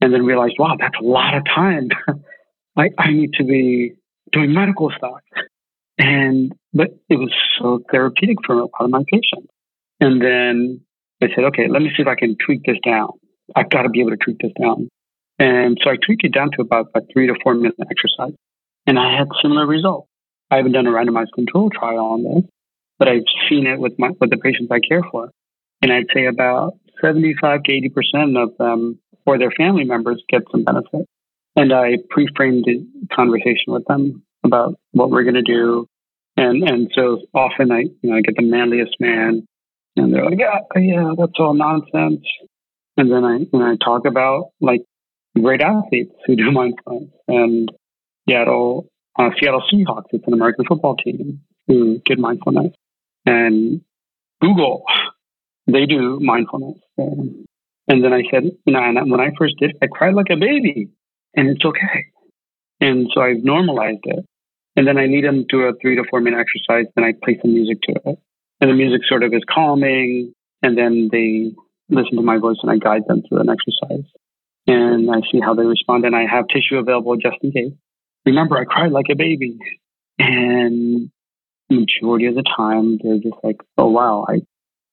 and 0.00 0.12
then 0.12 0.24
realized, 0.24 0.54
wow, 0.58 0.76
that's 0.78 0.96
a 1.00 1.04
lot 1.04 1.36
of 1.36 1.44
time. 1.44 1.88
I, 2.76 2.90
I 2.98 3.12
need 3.12 3.34
to 3.34 3.44
be 3.44 3.92
doing 4.32 4.52
medical 4.52 4.90
stuff. 4.96 5.20
And, 5.98 6.52
but 6.72 6.88
it 7.08 7.16
was 7.16 7.32
so 7.58 7.82
therapeutic 7.90 8.38
for 8.46 8.54
a 8.54 8.62
lot 8.62 8.70
of 8.80 8.90
my 8.90 9.04
patients. 9.10 9.52
And 10.00 10.20
then 10.20 10.80
I 11.22 11.26
said, 11.34 11.44
okay, 11.44 11.68
let 11.68 11.82
me 11.82 11.90
see 11.96 12.02
if 12.02 12.08
I 12.08 12.16
can 12.16 12.36
tweak 12.44 12.62
this 12.64 12.78
down. 12.84 13.10
I've 13.54 13.70
got 13.70 13.82
to 13.82 13.88
be 13.88 14.00
able 14.00 14.10
to 14.10 14.16
tweak 14.16 14.38
this 14.40 14.52
down. 14.60 14.88
And 15.38 15.78
so 15.82 15.90
I 15.90 15.96
tweaked 15.96 16.24
it 16.24 16.32
down 16.32 16.50
to 16.56 16.62
about 16.62 16.86
a 16.94 17.00
three 17.12 17.26
to 17.26 17.34
four 17.42 17.54
minute 17.54 17.74
exercise. 17.80 18.34
And 18.86 18.98
I 18.98 19.16
had 19.16 19.28
similar 19.40 19.66
results. 19.66 20.08
I 20.50 20.56
haven't 20.56 20.72
done 20.72 20.86
a 20.86 20.90
randomized 20.90 21.32
control 21.34 21.70
trial 21.70 22.04
on 22.04 22.22
this, 22.24 22.44
but 22.98 23.08
I've 23.08 23.24
seen 23.48 23.66
it 23.66 23.78
with 23.78 23.98
my, 23.98 24.10
with 24.20 24.30
the 24.30 24.36
patients 24.36 24.70
I 24.70 24.80
care 24.80 25.02
for. 25.10 25.30
And 25.80 25.92
I'd 25.92 26.06
say 26.14 26.26
about 26.26 26.74
75 27.02 27.62
to 27.64 27.72
80% 27.72 28.42
of 28.42 28.56
them 28.58 28.98
or 29.26 29.38
their 29.38 29.50
family 29.50 29.84
members 29.84 30.22
get 30.28 30.42
some 30.50 30.64
benefit. 30.64 31.08
And 31.54 31.72
I 31.72 31.98
pre-framed 32.08 32.64
the 32.64 32.86
conversation 33.14 33.68
with 33.68 33.84
them 33.86 34.22
about 34.44 34.74
what 34.92 35.10
we're 35.10 35.24
going 35.24 35.34
to 35.34 35.42
do. 35.42 35.86
And, 36.36 36.68
and 36.68 36.90
so 36.94 37.20
often 37.34 37.70
I, 37.70 37.80
you 37.80 38.10
know, 38.10 38.16
I 38.16 38.20
get 38.22 38.36
the 38.36 38.42
manliest 38.42 38.96
man 38.98 39.46
and 39.96 40.12
they're 40.12 40.24
like, 40.24 40.38
yeah, 40.38 40.60
yeah, 40.76 41.12
that's 41.16 41.38
all 41.38 41.54
nonsense. 41.54 42.24
And 42.96 43.10
then 43.10 43.24
I, 43.24 43.38
when 43.50 43.62
I 43.62 43.76
talk 43.82 44.06
about 44.06 44.50
like 44.60 44.82
great 45.38 45.60
athletes 45.60 46.14
who 46.26 46.36
do 46.36 46.50
mindfulness 46.52 47.10
and 47.28 47.70
Seattle, 48.28 48.88
uh, 49.18 49.30
Seattle 49.38 49.62
Seahawks, 49.72 50.06
it's 50.12 50.26
an 50.26 50.32
American 50.32 50.64
football 50.64 50.96
team 50.96 51.42
who 51.66 52.00
did 52.06 52.18
mindfulness 52.18 52.72
and 53.26 53.82
Google, 54.40 54.84
they 55.66 55.86
do 55.86 56.18
mindfulness. 56.20 56.78
And, 56.96 57.46
then 57.88 58.12
I 58.12 58.22
said, 58.30 58.44
you 58.44 58.72
know, 58.72 58.80
and 58.82 59.10
when 59.10 59.20
I 59.20 59.30
first 59.36 59.56
did, 59.58 59.76
I 59.82 59.86
cried 59.86 60.14
like 60.14 60.30
a 60.30 60.36
baby 60.36 60.88
and 61.34 61.48
it's 61.48 61.64
okay. 61.64 62.06
And 62.80 63.08
so 63.14 63.20
I've 63.20 63.42
normalized 63.42 64.00
it. 64.04 64.24
And 64.76 64.86
then 64.86 64.98
I 64.98 65.06
lead 65.06 65.24
them 65.24 65.44
to 65.50 65.62
a 65.64 65.72
three 65.80 65.96
to 65.96 66.04
four 66.08 66.20
minute 66.20 66.40
exercise, 66.40 66.86
and 66.96 67.04
I 67.04 67.12
play 67.22 67.38
some 67.42 67.52
music 67.52 67.82
to 67.82 67.92
it. 67.92 68.18
And 68.60 68.70
the 68.70 68.74
music 68.74 69.02
sort 69.06 69.22
of 69.22 69.34
is 69.34 69.42
calming, 69.48 70.32
and 70.62 70.78
then 70.78 71.10
they 71.12 71.52
listen 71.90 72.16
to 72.16 72.22
my 72.22 72.38
voice 72.38 72.56
and 72.62 72.70
I 72.70 72.78
guide 72.78 73.02
them 73.06 73.22
through 73.28 73.40
an 73.40 73.50
exercise. 73.50 74.06
And 74.66 75.10
I 75.10 75.20
see 75.30 75.40
how 75.40 75.54
they 75.54 75.64
respond, 75.64 76.04
and 76.04 76.16
I 76.16 76.26
have 76.26 76.46
tissue 76.48 76.76
available 76.78 77.16
just 77.16 77.36
in 77.42 77.52
case. 77.52 77.72
Remember, 78.24 78.56
I 78.56 78.64
cried 78.64 78.92
like 78.92 79.06
a 79.10 79.16
baby. 79.16 79.58
And 80.18 81.10
majority 81.68 82.26
of 82.26 82.34
the 82.34 82.44
time, 82.56 82.98
they're 83.02 83.18
just 83.18 83.42
like, 83.42 83.60
oh, 83.76 83.90
wow, 83.90 84.24
I, 84.28 84.42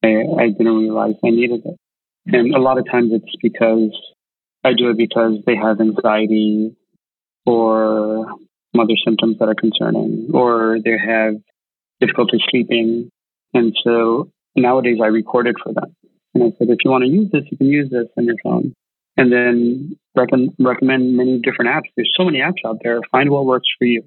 I, 0.04 0.08
I 0.08 0.48
didn't 0.50 0.78
realize 0.78 1.16
I 1.24 1.30
needed 1.30 1.62
it. 1.66 1.78
And 2.28 2.54
a 2.54 2.60
lot 2.60 2.78
of 2.78 2.86
times 2.90 3.12
it's 3.14 3.36
because 3.42 3.92
I 4.64 4.74
do 4.74 4.90
it 4.90 4.98
because 4.98 5.40
they 5.46 5.56
have 5.56 5.80
anxiety 5.80 6.76
or 7.46 8.28
other 8.78 8.94
symptoms 9.04 9.38
that 9.40 9.50
are 9.50 9.56
concerning, 9.56 10.30
or 10.34 10.78
they 10.84 10.98
have 10.98 11.36
difficulty 12.00 12.38
sleeping. 12.50 13.10
And 13.54 13.76
so 13.84 14.30
nowadays 14.56 15.00
I 15.02 15.08
record 15.08 15.48
it 15.48 15.56
for 15.64 15.74
them. 15.74 15.96
And 16.34 16.44
I 16.44 16.48
said, 16.58 16.70
if 16.70 16.78
you 16.86 16.92
want 16.92 17.04
to 17.04 17.10
use 17.10 17.30
this, 17.32 17.44
you 17.50 17.58
can 17.58 17.68
use 17.68 17.90
this 17.90 18.08
on 18.18 18.26
your 18.26 18.36
phone. 18.44 18.74
And 19.18 19.32
then 19.32 19.98
rec- 20.16 20.30
recommend 20.60 21.18
many 21.18 21.40
different 21.40 21.72
apps. 21.72 21.90
There's 21.96 22.14
so 22.16 22.24
many 22.24 22.40
apps 22.40 22.66
out 22.66 22.78
there. 22.84 23.00
Find 23.12 23.30
what 23.32 23.46
works 23.46 23.68
for 23.78 23.86
you. 23.86 24.04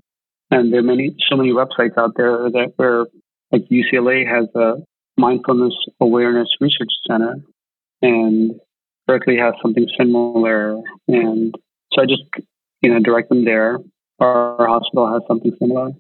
And 0.51 0.73
there 0.73 0.81
are 0.81 0.85
many, 0.85 1.17
so 1.29 1.37
many 1.37 1.51
websites 1.51 1.99
out 1.99 2.13
there 2.17 2.51
that 2.51 2.75
where 2.77 3.07
like 3.51 3.63
UCLA 3.69 4.27
has 4.27 4.49
a 4.55 4.83
mindfulness 5.17 5.75
awareness 6.01 6.49
research 6.61 6.91
center 7.07 7.37
and 8.03 8.53
Berkeley 9.07 9.37
has 9.39 9.55
something 9.63 9.87
similar. 9.99 10.77
And 11.09 11.55
so 11.93 12.03
I 12.03 12.07
just, 12.07 12.23
you 12.81 12.93
know, 12.93 13.01
direct 13.01 13.29
them 13.29 13.45
there. 13.45 13.79
Our 14.19 14.67
hospital 14.67 15.13
has 15.13 15.23
something 15.27 15.53
similar 15.59 15.91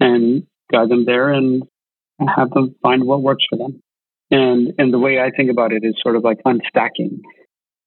and 0.00 0.46
guide 0.70 0.88
them 0.88 1.04
there 1.04 1.30
and 1.30 1.62
have 2.36 2.50
them 2.50 2.74
find 2.82 3.04
what 3.04 3.22
works 3.22 3.44
for 3.48 3.56
them. 3.56 3.80
And, 4.30 4.72
and 4.78 4.92
the 4.92 4.98
way 4.98 5.18
I 5.18 5.30
think 5.30 5.50
about 5.50 5.72
it 5.72 5.84
is 5.84 5.94
sort 6.02 6.16
of 6.16 6.24
like 6.24 6.38
unstacking 6.46 7.20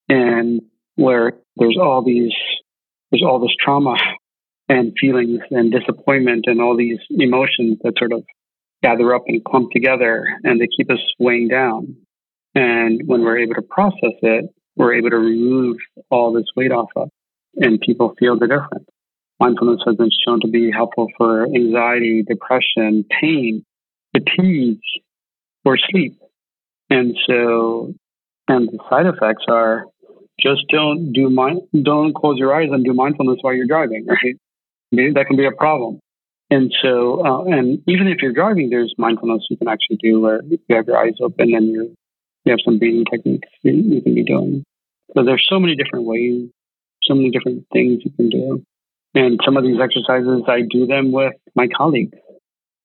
and 0.09 0.61
where 0.95 1.33
there's 1.57 1.77
all 1.79 2.03
these, 2.03 2.33
there's 3.11 3.23
all 3.23 3.39
this 3.39 3.55
trauma 3.63 3.95
and 4.69 4.93
feelings 4.99 5.41
and 5.51 5.71
disappointment 5.71 6.45
and 6.47 6.61
all 6.61 6.77
these 6.77 6.99
emotions 7.09 7.79
that 7.83 7.93
sort 7.97 8.13
of 8.13 8.23
gather 8.85 9.15
up 9.15 9.23
and 9.27 9.43
clump 9.43 9.71
together 9.71 10.25
and 10.43 10.61
they 10.61 10.67
keep 10.67 10.91
us 10.91 10.99
weighing 11.17 11.47
down. 11.47 11.95
And 12.53 13.01
when 13.05 13.21
we're 13.21 13.39
able 13.39 13.55
to 13.55 13.63
process 13.63 14.13
it, 14.21 14.45
we're 14.75 14.95
able 14.95 15.09
to 15.09 15.17
remove 15.17 15.77
all 16.11 16.33
this 16.33 16.45
weight 16.55 16.71
off 16.71 16.89
of 16.95 17.09
and 17.55 17.79
people 17.81 18.13
feel 18.19 18.37
the 18.37 18.47
difference. 18.47 18.85
Mindfulness 19.39 19.81
has 19.85 19.95
been 19.95 20.11
shown 20.25 20.39
to 20.41 20.47
be 20.47 20.71
helpful 20.71 21.07
for 21.17 21.45
anxiety, 21.45 22.23
depression, 22.27 23.05
pain, 23.19 23.65
fatigue, 24.13 24.79
or 25.65 25.77
sleep. 25.89 26.19
And 26.89 27.17
so, 27.27 27.93
and 28.47 28.69
the 28.69 28.79
side 28.89 29.07
effects 29.07 29.45
are 29.49 29.85
just 30.39 30.61
don't 30.69 31.11
do 31.11 31.29
mind, 31.29 31.61
don't 31.81 32.13
close 32.13 32.37
your 32.37 32.53
eyes 32.53 32.69
and 32.71 32.85
do 32.85 32.93
mindfulness 32.93 33.39
while 33.41 33.55
you're 33.55 33.67
driving, 33.67 34.05
right? 34.07 34.35
That 34.91 35.25
can 35.27 35.37
be 35.37 35.45
a 35.45 35.51
problem. 35.51 35.99
And 36.49 36.71
so, 36.81 37.25
uh, 37.25 37.43
and 37.45 37.81
even 37.87 38.07
if 38.07 38.21
you're 38.21 38.33
driving, 38.33 38.69
there's 38.69 38.93
mindfulness 38.97 39.47
you 39.49 39.57
can 39.57 39.67
actually 39.67 39.97
do 39.97 40.21
where 40.21 40.41
you 40.43 40.59
have 40.69 40.87
your 40.87 40.97
eyes 40.97 41.15
open 41.21 41.53
and 41.53 41.67
you 41.67 41.95
you 42.43 42.51
have 42.51 42.59
some 42.63 42.77
breathing 42.77 43.05
techniques 43.11 43.49
you 43.63 44.01
can 44.01 44.13
be 44.13 44.23
doing. 44.23 44.63
So 45.15 45.23
there's 45.23 45.45
so 45.49 45.59
many 45.59 45.75
different 45.75 46.05
ways, 46.05 46.49
so 47.03 47.15
many 47.15 47.31
different 47.31 47.65
things 47.73 48.03
you 48.05 48.11
can 48.11 48.29
do. 48.29 48.63
And 49.15 49.39
some 49.43 49.57
of 49.57 49.63
these 49.63 49.79
exercises, 49.81 50.43
I 50.47 50.61
do 50.69 50.85
them 50.85 51.11
with 51.11 51.33
my 51.55 51.67
colleagues 51.75 52.17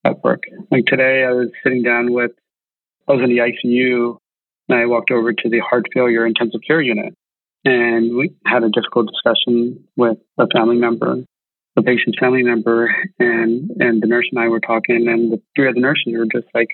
at 0.04 0.22
work. 0.24 0.44
Like 0.70 0.86
today, 0.86 1.24
I 1.24 1.32
was 1.32 1.48
sitting 1.62 1.82
down 1.82 2.12
with, 2.12 2.30
I 3.06 3.12
was 3.12 3.22
in 3.22 3.28
the 3.28 3.42
ICU 3.42 4.16
and 4.70 4.78
I 4.78 4.86
walked 4.86 5.10
over 5.10 5.34
to 5.34 5.48
the 5.50 5.58
heart 5.58 5.84
failure 5.92 6.24
intensive 6.24 6.60
care 6.66 6.80
unit 6.80 7.14
and 7.64 8.16
we 8.16 8.34
had 8.46 8.62
a 8.62 8.70
difficult 8.70 9.10
discussion 9.10 9.84
with 9.96 10.18
a 10.38 10.46
family 10.46 10.76
member, 10.76 11.24
the 11.76 11.82
patient's 11.82 12.18
family 12.18 12.42
member, 12.42 12.94
and, 13.18 13.70
and 13.78 14.02
the 14.02 14.06
nurse 14.06 14.28
and 14.30 14.40
I 14.40 14.48
were 14.48 14.60
talking 14.60 15.08
and 15.08 15.32
the 15.32 15.42
three 15.54 15.68
other 15.68 15.80
nurses 15.80 16.12
were 16.16 16.26
just 16.26 16.48
like, 16.54 16.68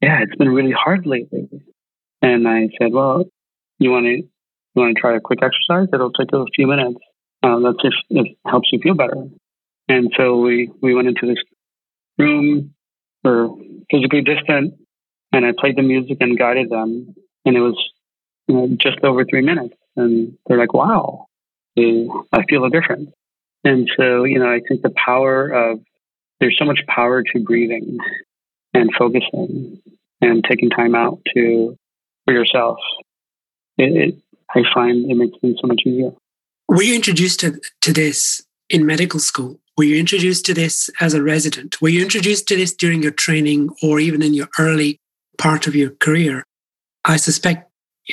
yeah, 0.00 0.22
it's 0.22 0.36
been 0.36 0.48
really 0.48 0.72
hard 0.72 1.06
lately. 1.06 1.48
And 2.22 2.46
I 2.46 2.68
said, 2.80 2.92
well, 2.92 3.24
you 3.78 3.90
want 3.90 4.04
to, 4.04 4.16
you 4.16 4.28
want 4.74 4.94
to 4.94 5.00
try 5.00 5.16
a 5.16 5.20
quick 5.20 5.40
exercise? 5.42 5.88
It'll 5.92 6.12
take 6.12 6.32
a 6.32 6.44
few 6.54 6.66
minutes. 6.66 6.98
Uh, 7.42 7.58
that's 7.60 7.78
if 7.82 7.94
it 8.10 8.36
helps 8.46 8.68
you 8.72 8.80
feel 8.82 8.94
better. 8.94 9.28
And 9.88 10.12
so 10.16 10.40
we, 10.40 10.70
we 10.82 10.94
went 10.94 11.08
into 11.08 11.26
this 11.26 11.42
room. 12.18 12.74
We're 13.22 13.48
physically 13.90 14.22
distant 14.22 14.74
and 15.32 15.44
I 15.44 15.52
played 15.58 15.76
the 15.76 15.82
music 15.82 16.18
and 16.20 16.38
guided 16.38 16.70
them. 16.70 17.14
And 17.44 17.56
it 17.56 17.60
was 17.60 17.76
you 18.48 18.54
know, 18.54 18.68
just 18.80 18.98
over 19.02 19.24
three 19.24 19.42
minutes. 19.42 19.74
And 19.96 20.36
they're 20.46 20.58
like, 20.58 20.72
wow, 20.72 21.26
I 21.78 22.44
feel 22.48 22.64
a 22.64 22.70
difference. 22.70 23.10
And 23.66 23.90
so, 23.96 24.22
you 24.22 24.38
know, 24.38 24.48
I 24.48 24.60
think 24.60 24.82
the 24.82 24.94
power 25.04 25.50
of, 25.50 25.80
there's 26.38 26.56
so 26.56 26.64
much 26.64 26.78
power 26.86 27.24
to 27.24 27.40
breathing 27.40 27.98
and 28.72 28.90
focusing 28.96 29.82
and 30.20 30.44
taking 30.48 30.70
time 30.70 30.94
out 30.94 31.18
to 31.34 31.76
for 32.24 32.32
yourself, 32.32 32.78
it, 33.76 33.96
it, 33.96 34.14
I 34.54 34.62
find 34.72 35.10
it 35.10 35.16
makes 35.16 35.36
things 35.40 35.56
so 35.60 35.66
much 35.66 35.82
easier. 35.84 36.12
Were 36.68 36.82
you 36.84 36.94
introduced 36.94 37.40
to, 37.40 37.60
to 37.80 37.92
this 37.92 38.40
in 38.70 38.86
medical 38.86 39.18
school? 39.18 39.58
Were 39.76 39.82
you 39.82 39.98
introduced 39.98 40.46
to 40.46 40.54
this 40.54 40.88
as 41.00 41.12
a 41.12 41.22
resident? 41.22 41.82
Were 41.82 41.88
you 41.88 42.02
introduced 42.02 42.46
to 42.48 42.56
this 42.56 42.72
during 42.72 43.02
your 43.02 43.10
training 43.10 43.70
or 43.82 43.98
even 43.98 44.22
in 44.22 44.32
your 44.32 44.48
early 44.60 45.00
part 45.38 45.66
of 45.66 45.74
your 45.74 45.90
career? 45.90 46.44
I 47.04 47.16
suspect, 47.16 47.68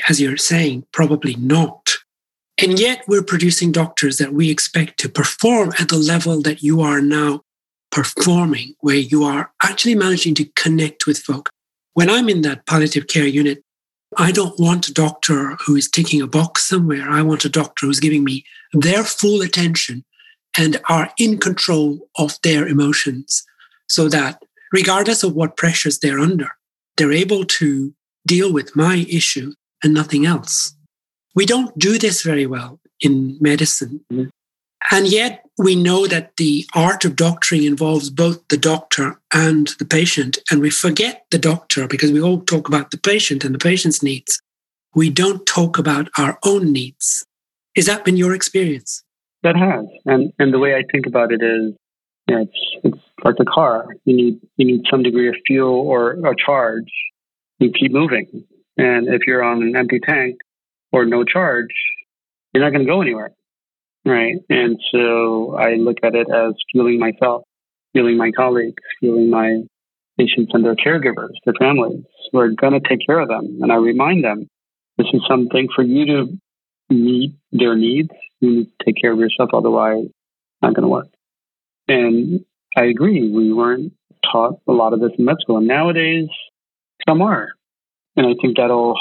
as 0.09 0.19
you're 0.19 0.37
saying, 0.37 0.87
probably 0.91 1.35
not. 1.35 1.92
And 2.61 2.79
yet 2.79 3.03
we're 3.07 3.23
producing 3.23 3.71
doctors 3.71 4.17
that 4.17 4.33
we 4.33 4.49
expect 4.49 4.99
to 4.99 5.09
perform 5.09 5.73
at 5.79 5.89
the 5.89 5.97
level 5.97 6.41
that 6.43 6.61
you 6.61 6.81
are 6.81 7.01
now 7.01 7.41
performing, 7.91 8.75
where 8.81 8.95
you 8.95 9.23
are 9.23 9.51
actually 9.63 9.95
managing 9.95 10.35
to 10.35 10.45
connect 10.55 11.05
with 11.07 11.17
folk. 11.17 11.49
When 11.93 12.09
I'm 12.09 12.29
in 12.29 12.41
that 12.41 12.65
palliative 12.65 13.07
care 13.07 13.27
unit, 13.27 13.63
I 14.17 14.31
don't 14.31 14.59
want 14.59 14.87
a 14.87 14.93
doctor 14.93 15.57
who 15.65 15.75
is 15.75 15.89
ticking 15.89 16.21
a 16.21 16.27
box 16.27 16.67
somewhere. 16.67 17.09
I 17.09 17.23
want 17.23 17.45
a 17.45 17.49
doctor 17.49 17.87
who's 17.87 17.99
giving 17.99 18.23
me 18.23 18.45
their 18.73 19.03
full 19.03 19.41
attention 19.41 20.05
and 20.57 20.79
are 20.87 21.11
in 21.17 21.39
control 21.39 21.99
of 22.17 22.37
their 22.43 22.67
emotions 22.67 23.43
so 23.87 24.07
that 24.09 24.43
regardless 24.73 25.23
of 25.23 25.33
what 25.33 25.55
pressures 25.55 25.99
they're 25.99 26.19
under. 26.19 26.49
They're 26.97 27.13
able 27.13 27.45
to 27.45 27.93
deal 28.27 28.51
with 28.51 28.75
my 28.75 29.05
issue 29.09 29.53
and 29.83 29.93
nothing 29.93 30.25
else. 30.25 30.75
We 31.35 31.45
don't 31.45 31.77
do 31.77 31.97
this 31.97 32.21
very 32.21 32.45
well 32.45 32.79
in 33.01 33.37
medicine. 33.41 34.01
Mm-hmm. 34.11 34.29
And 34.91 35.07
yet 35.07 35.45
we 35.57 35.75
know 35.75 36.07
that 36.07 36.35
the 36.37 36.65
art 36.75 37.05
of 37.05 37.15
doctoring 37.15 37.63
involves 37.63 38.09
both 38.09 38.45
the 38.49 38.57
doctor 38.57 39.19
and 39.33 39.69
the 39.79 39.85
patient. 39.85 40.37
And 40.51 40.61
we 40.61 40.69
forget 40.69 41.25
the 41.31 41.39
doctor 41.39 41.87
because 41.87 42.11
we 42.11 42.21
all 42.21 42.41
talk 42.41 42.67
about 42.67 42.91
the 42.91 42.97
patient 42.97 43.43
and 43.43 43.55
the 43.55 43.59
patient's 43.59 44.03
needs. 44.03 44.41
We 44.93 45.09
don't 45.09 45.45
talk 45.45 45.77
about 45.77 46.09
our 46.17 46.37
own 46.43 46.71
needs. 46.71 47.25
Has 47.75 47.85
that 47.85 48.05
been 48.05 48.17
your 48.17 48.35
experience? 48.35 49.03
That 49.41 49.55
has. 49.55 49.85
And 50.05 50.31
and 50.37 50.53
the 50.53 50.59
way 50.59 50.75
I 50.75 50.83
think 50.91 51.05
about 51.05 51.31
it 51.31 51.41
is 51.41 51.73
you 52.27 52.35
know, 52.35 52.41
it's 52.41 52.77
it's 52.83 53.03
like 53.23 53.35
a 53.39 53.45
car. 53.45 53.87
You 54.05 54.15
need 54.15 54.39
you 54.57 54.65
need 54.65 54.83
some 54.89 55.03
degree 55.03 55.29
of 55.29 55.35
fuel 55.47 55.87
or 55.87 56.11
a 56.11 56.35
charge. 56.35 56.91
You 57.59 57.71
keep 57.71 57.91
moving. 57.91 58.45
And 58.77 59.07
if 59.07 59.21
you're 59.25 59.43
on 59.43 59.61
an 59.61 59.75
empty 59.75 59.99
tank 59.99 60.37
or 60.93 61.05
no 61.05 61.25
charge, 61.25 61.73
you're 62.53 62.63
not 62.63 62.69
going 62.69 62.85
to 62.85 62.91
go 62.91 63.01
anywhere. 63.01 63.31
Right. 64.05 64.35
And 64.49 64.79
so 64.91 65.57
I 65.57 65.75
look 65.75 65.97
at 66.03 66.15
it 66.15 66.27
as 66.29 66.53
fueling 66.71 66.99
myself, 66.99 67.43
fueling 67.93 68.17
my 68.17 68.31
colleagues, 68.31 68.81
fueling 68.99 69.29
my 69.29 69.63
patients 70.17 70.51
and 70.53 70.63
their 70.63 70.75
caregivers, 70.75 71.31
their 71.45 71.55
families. 71.59 72.03
We're 72.31 72.49
going 72.49 72.73
to 72.73 72.87
take 72.87 73.05
care 73.05 73.19
of 73.19 73.27
them. 73.27 73.59
And 73.61 73.71
I 73.71 73.75
remind 73.75 74.23
them 74.23 74.47
this 74.97 75.07
is 75.13 75.21
something 75.27 75.67
for 75.75 75.83
you 75.83 76.05
to 76.05 76.39
meet 76.89 77.35
their 77.51 77.75
needs. 77.75 78.09
You 78.39 78.51
need 78.51 78.65
to 78.65 78.85
take 78.85 79.01
care 79.01 79.11
of 79.11 79.19
yourself, 79.19 79.49
otherwise, 79.53 80.05
not 80.61 80.73
going 80.73 80.83
to 80.83 80.89
work. 80.89 81.07
And 81.87 82.45
I 82.77 82.85
agree. 82.85 83.29
We 83.31 83.53
weren't 83.53 83.93
taught 84.31 84.59
a 84.67 84.71
lot 84.71 84.93
of 84.93 84.99
this 84.99 85.11
in 85.17 85.25
med 85.25 85.37
school. 85.39 85.57
And 85.57 85.67
nowadays, 85.67 86.27
some 87.07 87.21
are. 87.21 87.49
And 88.15 88.27
I 88.27 88.35
think 88.41 88.57
that'll, 88.57 88.99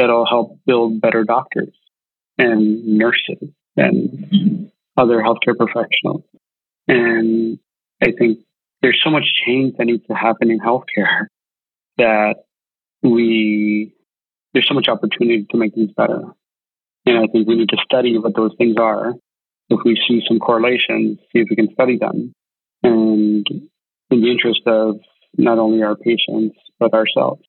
that'll 0.00 0.26
help 0.26 0.58
build 0.66 1.00
better 1.00 1.24
doctors 1.24 1.74
and 2.38 2.86
nurses 2.86 3.50
and 3.76 4.72
other 4.96 5.18
healthcare 5.18 5.56
professionals. 5.56 6.24
And 6.88 7.58
I 8.02 8.12
think 8.18 8.38
there's 8.80 9.00
so 9.04 9.10
much 9.10 9.24
change 9.46 9.76
that 9.76 9.84
needs 9.84 10.06
to 10.06 10.14
happen 10.14 10.50
in 10.50 10.58
healthcare 10.58 11.26
that 11.98 12.36
we, 13.02 13.92
there's 14.54 14.66
so 14.66 14.74
much 14.74 14.88
opportunity 14.88 15.46
to 15.50 15.56
make 15.58 15.74
things 15.74 15.90
better. 15.94 16.22
And 17.04 17.18
I 17.18 17.26
think 17.30 17.46
we 17.46 17.56
need 17.56 17.68
to 17.68 17.78
study 17.84 18.16
what 18.16 18.34
those 18.34 18.52
things 18.56 18.76
are. 18.80 19.12
If 19.68 19.80
we 19.84 20.00
see 20.08 20.22
some 20.26 20.38
correlations, 20.38 21.18
see 21.32 21.40
if 21.40 21.48
we 21.50 21.56
can 21.56 21.72
study 21.74 21.98
them. 21.98 22.32
And 22.82 23.46
in 24.10 24.20
the 24.20 24.30
interest 24.30 24.62
of 24.66 24.96
not 25.36 25.58
only 25.58 25.82
our 25.82 25.94
patients, 25.94 26.56
but 26.78 26.94
ourselves. 26.94 27.42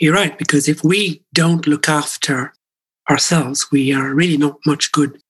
You're 0.00 0.14
right, 0.14 0.36
because 0.38 0.66
if 0.66 0.82
we 0.82 1.22
don't 1.34 1.66
look 1.66 1.86
after 1.86 2.54
ourselves, 3.10 3.70
we 3.70 3.92
are 3.92 4.14
really 4.14 4.38
not 4.38 4.56
much 4.64 4.92
good 4.92 5.20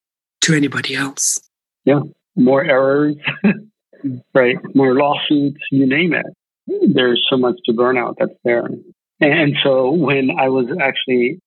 to 0.42 0.54
anybody 0.54 0.94
else. 0.94 1.40
Yeah, 1.84 2.02
more 2.36 2.64
errors, 2.64 3.16
right? 4.34 4.56
More 4.76 4.94
lawsuits, 4.94 5.58
you 5.72 5.88
name 5.88 6.14
it. 6.14 6.26
There's 6.94 7.26
so 7.28 7.36
much 7.36 7.56
to 7.66 7.72
burnout 7.72 8.14
that's 8.20 8.30
there. 8.44 8.68
And 9.18 9.56
so 9.64 9.90
when 9.90 10.30
I 10.38 10.48
was 10.48 10.66
actually 10.80 11.40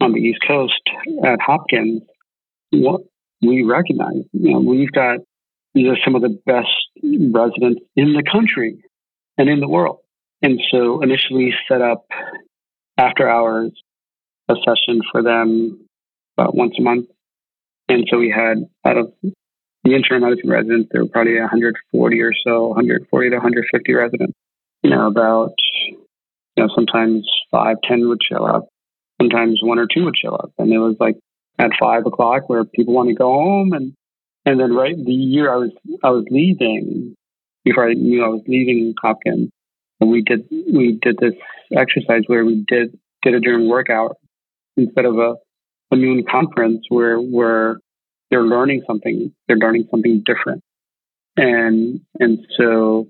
on 0.00 0.12
the 0.12 0.20
East 0.20 0.40
Coast 0.48 0.80
at 1.22 1.38
Hopkins, 1.38 2.00
what 2.70 3.02
we 3.42 3.62
recognize, 3.62 4.24
you 4.32 4.54
know, 4.54 4.60
we've 4.60 4.90
got 4.92 5.18
these 5.74 5.86
are 5.86 5.98
some 6.02 6.14
of 6.14 6.22
the 6.22 6.36
best 6.46 6.68
residents 7.02 7.82
in 7.94 8.14
the 8.14 8.22
country 8.22 8.82
and 9.36 9.50
in 9.50 9.60
the 9.60 9.68
world. 9.68 9.98
And 10.40 10.58
so 10.70 11.02
initially 11.02 11.54
set 11.68 11.82
up 11.82 12.06
after 13.00 13.28
hours 13.28 13.72
a 14.48 14.54
session 14.64 15.00
for 15.10 15.22
them 15.22 15.86
about 16.36 16.54
once 16.54 16.74
a 16.78 16.82
month. 16.82 17.06
And 17.88 18.06
so 18.10 18.18
we 18.18 18.30
had 18.30 18.68
out 18.84 18.96
of 18.96 19.12
the 19.22 19.94
internal 19.94 20.28
medicine 20.28 20.50
residents, 20.50 20.88
there 20.92 21.02
were 21.02 21.08
probably 21.08 21.40
140 21.40 22.20
or 22.20 22.32
so, 22.46 22.68
140 22.68 23.30
to 23.30 23.36
150 23.36 23.94
residents. 23.94 24.34
You 24.82 24.90
know, 24.90 25.06
about, 25.06 25.54
you 25.90 25.96
know, 26.56 26.68
sometimes 26.74 27.28
five, 27.50 27.76
10 27.88 28.08
would 28.08 28.20
show 28.22 28.44
up 28.44 28.68
sometimes 29.20 29.60
one 29.62 29.78
or 29.78 29.86
two 29.86 30.04
would 30.04 30.16
show 30.16 30.34
up. 30.34 30.52
And 30.58 30.72
it 30.72 30.78
was 30.78 30.96
like 30.98 31.16
at 31.58 31.70
five 31.78 32.06
o'clock 32.06 32.48
where 32.48 32.64
people 32.64 32.94
want 32.94 33.08
to 33.08 33.14
go 33.14 33.32
home. 33.32 33.72
And, 33.72 33.92
and 34.46 34.58
then 34.58 34.72
right 34.72 34.96
the 34.96 35.12
year 35.12 35.52
I 35.52 35.56
was, 35.56 35.70
I 36.02 36.10
was 36.10 36.24
leaving, 36.30 37.14
before 37.64 37.88
I 37.88 37.92
knew 37.92 38.24
I 38.24 38.28
was 38.28 38.42
leaving 38.46 38.94
Hopkins, 39.00 39.50
and 40.00 40.10
we 40.10 40.22
did, 40.22 40.46
we 40.50 40.98
did 41.00 41.16
this 41.18 41.34
exercise 41.76 42.22
where 42.26 42.44
we 42.44 42.64
did, 42.66 42.98
did 43.22 43.34
it 43.34 43.40
during 43.40 43.68
workout 43.68 44.16
instead 44.76 45.04
of 45.04 45.18
a, 45.18 45.34
noon 45.92 46.24
conference 46.30 46.84
where, 46.88 47.18
where 47.18 47.78
they're 48.30 48.44
learning 48.44 48.80
something, 48.86 49.34
they're 49.48 49.56
learning 49.56 49.88
something 49.90 50.22
different. 50.24 50.62
And, 51.36 52.00
and 52.20 52.38
so 52.56 53.08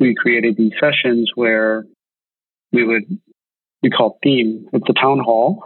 we 0.00 0.12
created 0.14 0.56
these 0.56 0.72
sessions 0.80 1.30
where 1.36 1.86
we 2.72 2.84
would 2.84 3.04
we 3.82 3.90
call 3.90 4.18
theme. 4.22 4.68
It's 4.72 4.88
a 4.88 4.92
town 4.92 5.20
hall. 5.20 5.62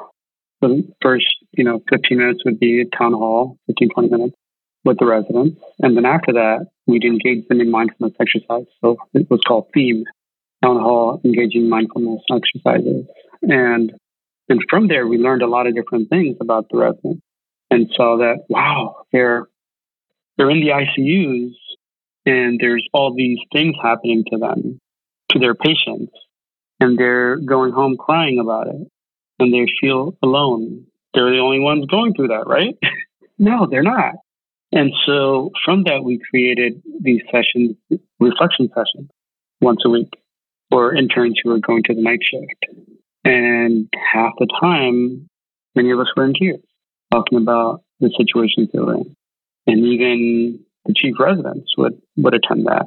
The 0.61 0.87
first, 1.01 1.27
you 1.53 1.65
know, 1.65 1.81
15 1.91 2.19
minutes 2.19 2.45
would 2.45 2.61
be 2.61 2.83
a 2.83 2.97
town 2.97 3.13
hall, 3.13 3.57
15, 3.69 3.89
20 3.95 4.09
minutes 4.11 4.37
with 4.85 4.99
the 4.99 5.07
residents. 5.07 5.59
And 5.79 5.97
then 5.97 6.05
after 6.05 6.33
that, 6.35 6.67
we'd 6.87 7.05
engage 7.05 7.49
them 7.49 7.61
in 7.61 7.71
mindfulness 7.71 8.15
exercise. 8.21 8.67
So 8.83 8.97
it 9.15 9.31
was 9.31 9.41
called 9.47 9.69
theme, 9.73 10.05
town 10.63 10.81
hall, 10.81 11.21
engaging 11.25 11.69
mindfulness 11.69 12.23
exercises. 12.31 13.07
And, 13.43 13.93
and 14.49 14.61
from 14.69 14.89
there, 14.89 15.07
we 15.07 15.19
learned 15.19 15.43
a 15.43 15.47
lot 15.47 15.67
of 15.67 15.75
different 15.75 16.09
things 16.11 16.37
about 16.41 16.67
the 16.71 16.79
residents 16.79 17.23
and 17.71 17.91
saw 17.97 18.19
that, 18.19 18.45
wow, 18.49 19.05
they're, 19.13 19.47
they're 20.37 20.51
in 20.51 20.61
the 20.61 20.69
ICUs 20.71 21.55
and 22.27 22.59
there's 22.61 22.87
all 22.93 23.15
these 23.15 23.39
things 23.53 23.75
happening 23.83 24.25
to 24.31 24.39
them, 24.39 24.81
to 25.31 25.39
their 25.39 25.55
patients 25.55 26.13
and 26.81 26.99
they're 26.99 27.37
going 27.37 27.73
home 27.73 27.97
crying 27.97 28.39
about 28.41 28.67
it 28.67 28.89
and 29.39 29.53
they 29.55 29.67
feel 29.81 30.17
alone. 30.23 30.87
They're 31.15 31.31
the 31.31 31.39
only 31.39 31.61
ones 31.61 31.87
going 31.87 32.15
through 32.15 32.29
that, 32.29 32.47
right? 32.47 32.77
no, 33.39 33.67
they're 33.71 33.83
not. 33.83 34.15
And 34.73 34.93
so 35.07 35.51
from 35.65 35.85
that, 35.85 36.05
we 36.05 36.21
created 36.31 36.83
these 37.01 37.23
sessions, 37.33 37.77
reflection 38.21 38.69
sessions 38.69 39.11
once 39.61 39.81
a 39.85 39.91
week 39.91 40.11
for 40.71 40.95
interns 40.95 41.41
who 41.43 41.51
were 41.51 41.59
going 41.59 41.83
to 41.85 41.95
the 41.95 42.03
night 42.03 42.21
shift. 42.23 42.67
And 43.25 43.89
half 44.13 44.33
the 44.39 44.47
time, 44.61 45.29
many 45.75 45.91
of 45.91 46.01
us 46.01 46.09
were 46.17 46.25
in 46.25 46.35
tears 46.35 46.61
talking 47.13 47.39
about 47.39 47.83
the 47.99 48.11
situations 48.17 48.69
they 48.73 48.79
were 48.79 48.95
in. 48.95 49.17
And 49.67 49.85
even 49.85 50.65
the 50.87 50.95
chief 50.95 51.17
residents 51.19 51.73
would, 51.77 52.01
would 52.17 52.35
attend 52.35 52.67
that. 52.67 52.87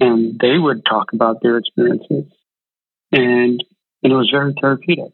And 0.00 0.38
they 0.40 0.58
would 0.58 0.84
talk 0.84 1.12
about 1.12 1.42
their 1.42 1.58
experiences 1.58 2.24
and, 3.12 3.62
and 4.02 4.12
it 4.12 4.16
was 4.16 4.30
very 4.32 4.54
therapeutic. 4.60 5.12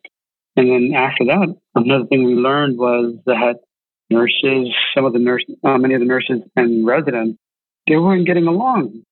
And 0.57 0.71
then 0.71 0.93
after 0.97 1.25
that, 1.27 1.55
another 1.75 2.07
thing 2.07 2.25
we 2.25 2.35
learned 2.35 2.79
was 2.79 3.17
that 3.27 3.61
nurses, 4.09 4.73
some 4.95 5.05
of 5.05 5.13
the 5.13 5.19
nurses, 5.19 5.57
uh, 5.65 5.77
many 5.79 5.95
of 5.95 6.01
the 6.01 6.07
nurses 6.07 6.41
and 6.57 6.87
residents, 6.87 7.39
they 7.87 7.97
weren't 7.97 8.27
getting 8.27 8.47
along. 8.47 9.03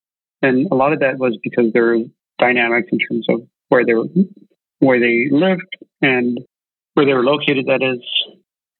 And 0.43 0.69
a 0.71 0.75
lot 0.75 0.93
of 0.93 1.01
that 1.01 1.19
was 1.19 1.37
because 1.43 1.73
there 1.73 1.85
were 1.85 2.05
dynamics 2.39 2.89
in 2.93 2.99
terms 2.99 3.27
of 3.29 3.41
where 3.69 3.85
they 3.85 3.95
were, 3.95 4.07
where 4.79 5.01
they 5.01 5.29
lived 5.31 5.63
and 6.03 6.39
where 6.95 7.07
they 7.07 7.13
were 7.13 7.25
located, 7.25 7.67
that 7.67 7.83
is, 7.83 8.01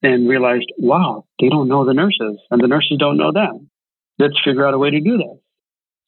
and 0.03 0.27
realized, 0.29 0.71
wow, 0.77 1.23
they 1.39 1.49
don't 1.49 1.67
know 1.67 1.85
the 1.85 1.93
nurses 1.93 2.39
and 2.51 2.61
the 2.61 2.67
nurses 2.67 2.97
don't 2.99 3.17
know 3.17 3.31
them. 3.31 3.69
Let's 4.19 4.39
figure 4.43 4.65
out 4.65 4.73
a 4.73 4.77
way 4.77 4.91
to 4.91 4.99
do 4.99 5.17
this. 5.17 5.37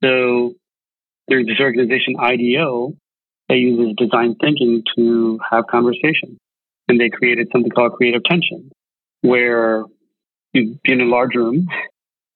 So 0.04 0.54
there's 1.28 1.46
this 1.46 1.60
organization, 1.60 2.16
IDEO, 2.20 2.94
they 3.50 3.56
uses 3.56 3.96
design 3.98 4.36
thinking 4.40 4.84
to 4.96 5.40
have 5.50 5.66
conversation. 5.70 6.38
And 6.88 7.00
they 7.00 7.10
created 7.10 7.50
something 7.52 7.72
called 7.72 7.94
creative 7.94 8.24
tension, 8.24 8.72
where 9.22 9.84
you'd 10.54 10.82
be 10.82 10.94
in 10.94 11.02
a 11.02 11.06
large 11.06 11.36
room 11.36 11.68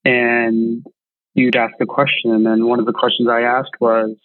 and 0.06 0.86
you'd 1.34 1.56
ask 1.56 1.74
a 1.82 1.86
question. 1.86 2.46
And 2.46 2.66
one 2.66 2.80
of 2.80 2.86
the 2.86 2.94
questions 2.94 3.28
I 3.30 3.42
asked 3.42 3.72
was, 3.80 4.16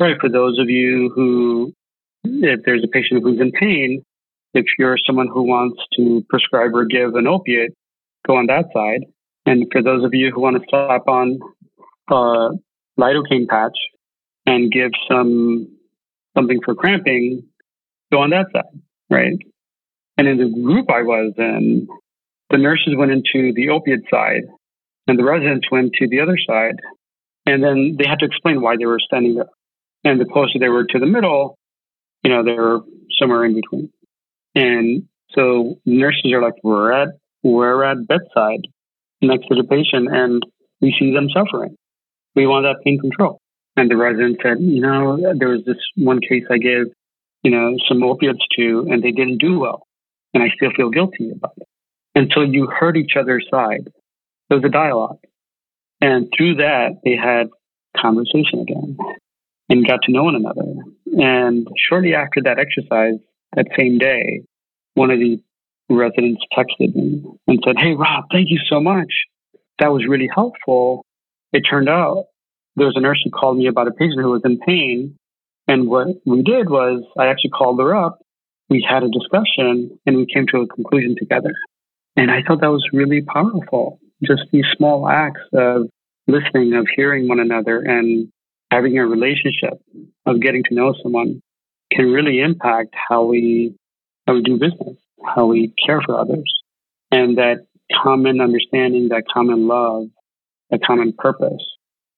right, 0.00 0.16
for 0.20 0.28
those 0.28 0.58
of 0.58 0.68
you 0.68 1.10
who, 1.14 1.72
if 2.24 2.60
there's 2.64 2.84
a 2.84 2.88
patient 2.88 3.22
who's 3.22 3.40
in 3.40 3.52
pain, 3.52 4.04
if 4.54 4.66
you're 4.78 4.96
someone 5.06 5.28
who 5.28 5.42
wants 5.42 5.80
to 5.96 6.24
prescribe 6.28 6.74
or 6.74 6.84
give 6.84 7.14
an 7.14 7.26
opiate, 7.26 7.74
go 8.26 8.36
on 8.36 8.46
that 8.46 8.66
side. 8.72 9.04
And 9.46 9.66
for 9.72 9.82
those 9.82 10.04
of 10.04 10.14
you 10.14 10.30
who 10.32 10.40
want 10.40 10.56
to 10.56 10.66
slap 10.68 11.06
on 11.08 11.38
a 12.08 12.50
lidocaine 12.98 13.48
patch 13.48 13.76
and 14.46 14.70
give 14.70 14.92
some 15.10 15.68
something 16.36 16.60
for 16.64 16.74
cramping, 16.74 17.44
go 18.12 18.20
on 18.20 18.30
that 18.30 18.46
side, 18.52 18.80
right? 19.10 19.38
And 20.16 20.28
in 20.28 20.38
the 20.38 20.48
group 20.48 20.90
I 20.90 21.02
was 21.02 21.32
in, 21.36 21.88
the 22.50 22.58
nurses 22.58 22.94
went 22.96 23.12
into 23.12 23.52
the 23.52 23.70
opiate 23.70 24.04
side 24.12 24.42
and 25.06 25.18
the 25.18 25.24
residents 25.24 25.70
went 25.70 25.92
to 25.94 26.08
the 26.08 26.20
other 26.20 26.36
side. 26.46 26.76
And 27.46 27.62
then 27.62 27.96
they 27.98 28.06
had 28.08 28.20
to 28.20 28.26
explain 28.26 28.62
why 28.62 28.76
they 28.76 28.86
were 28.86 29.00
standing 29.00 29.34
there. 29.34 29.48
And 30.04 30.20
the 30.20 30.26
closer 30.26 30.58
they 30.58 30.68
were 30.68 30.84
to 30.84 30.98
the 30.98 31.06
middle, 31.06 31.58
you 32.22 32.30
know, 32.30 32.44
they 32.44 32.52
were 32.52 32.80
somewhere 33.18 33.44
in 33.44 33.54
between. 33.54 33.90
And 34.54 35.08
so 35.30 35.76
nurses 35.84 36.32
are 36.32 36.42
like, 36.42 36.54
we're 36.62 36.92
at, 36.92 37.08
we're 37.42 37.82
at 37.84 38.06
bedside 38.06 38.66
next 39.22 39.48
to 39.48 39.54
the 39.54 39.64
patient 39.64 40.08
and 40.14 40.42
we 40.80 40.94
see 40.98 41.12
them 41.12 41.28
suffering. 41.30 41.76
We 42.34 42.46
want 42.46 42.64
that 42.64 42.84
pain 42.84 42.98
control. 42.98 43.40
And 43.76 43.90
the 43.90 43.96
resident 43.96 44.40
said, 44.42 44.60
you 44.60 44.80
know, 44.80 45.34
there 45.36 45.48
was 45.48 45.64
this 45.64 45.78
one 45.96 46.20
case 46.20 46.44
I 46.50 46.58
gave, 46.58 46.86
you 47.42 47.50
know, 47.50 47.76
some 47.88 48.02
opiates 48.02 48.44
to 48.56 48.86
and 48.90 49.02
they 49.02 49.10
didn't 49.10 49.38
do 49.38 49.58
well. 49.58 49.86
And 50.32 50.42
I 50.42 50.48
still 50.54 50.70
feel 50.76 50.90
guilty 50.90 51.30
about 51.30 51.54
it. 51.56 51.66
And 52.14 52.30
so 52.34 52.42
you 52.42 52.66
heard 52.66 52.96
each 52.96 53.16
other's 53.18 53.46
side. 53.50 53.90
There 54.48 54.58
was 54.58 54.64
a 54.64 54.68
dialogue. 54.68 55.18
And 56.00 56.32
through 56.36 56.56
that, 56.56 57.00
they 57.04 57.16
had 57.16 57.48
conversation 57.96 58.60
again 58.60 58.96
and 59.68 59.86
got 59.86 60.00
to 60.02 60.12
know 60.12 60.24
one 60.24 60.36
another. 60.36 60.62
And 61.06 61.68
shortly 61.88 62.14
after 62.14 62.42
that 62.44 62.58
exercise, 62.58 63.20
that 63.54 63.66
same 63.78 63.98
day, 63.98 64.42
one 64.94 65.10
of 65.10 65.18
the 65.18 65.40
residents 65.88 66.42
texted 66.56 66.94
me 66.94 67.22
and 67.46 67.58
said, 67.64 67.76
Hey, 67.78 67.94
Rob, 67.94 68.24
thank 68.32 68.50
you 68.50 68.58
so 68.68 68.80
much. 68.80 69.12
That 69.78 69.92
was 69.92 70.06
really 70.08 70.28
helpful. 70.32 71.04
It 71.52 71.62
turned 71.68 71.88
out 71.88 72.26
there 72.76 72.86
was 72.86 72.96
a 72.96 73.00
nurse 73.00 73.20
who 73.24 73.30
called 73.30 73.58
me 73.58 73.68
about 73.68 73.88
a 73.88 73.92
patient 73.92 74.20
who 74.20 74.30
was 74.30 74.42
in 74.44 74.58
pain. 74.58 75.16
And 75.68 75.88
what 75.88 76.08
we 76.26 76.42
did 76.42 76.68
was 76.68 77.04
I 77.18 77.26
actually 77.26 77.50
called 77.50 77.78
her 77.80 77.94
up. 77.94 78.18
We 78.68 78.86
had 78.88 79.02
a 79.02 79.08
discussion 79.08 79.98
and 80.06 80.16
we 80.16 80.26
came 80.26 80.46
to 80.48 80.60
a 80.62 80.66
conclusion 80.66 81.16
together. 81.18 81.52
And 82.16 82.30
I 82.30 82.42
thought 82.42 82.60
that 82.60 82.70
was 82.70 82.86
really 82.92 83.22
powerful. 83.22 84.00
Just 84.22 84.42
these 84.52 84.64
small 84.76 85.08
acts 85.08 85.40
of 85.52 85.88
listening, 86.26 86.74
of 86.74 86.86
hearing 86.94 87.28
one 87.28 87.40
another 87.40 87.80
and 87.80 88.28
having 88.74 88.98
a 88.98 89.06
relationship, 89.06 89.74
of 90.26 90.40
getting 90.40 90.64
to 90.64 90.74
know 90.74 90.94
someone 91.02 91.40
can 91.92 92.10
really 92.10 92.40
impact 92.40 92.92
how 93.08 93.24
we, 93.24 93.74
how 94.26 94.34
we 94.34 94.42
do 94.42 94.58
business, 94.58 94.96
how 95.24 95.46
we 95.46 95.72
care 95.86 96.00
for 96.04 96.18
others. 96.18 96.52
And 97.12 97.38
that 97.38 97.66
common 98.02 98.40
understanding, 98.40 99.10
that 99.10 99.24
common 99.32 99.68
love, 99.68 100.06
that 100.70 100.80
common 100.84 101.12
purpose 101.16 101.62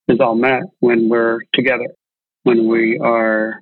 is 0.09 0.19
all 0.21 0.35
met 0.35 0.63
when 0.81 1.11
we're 1.11 1.41
together, 1.55 1.89
when 2.45 2.69
we 2.69 2.99
are, 2.99 3.61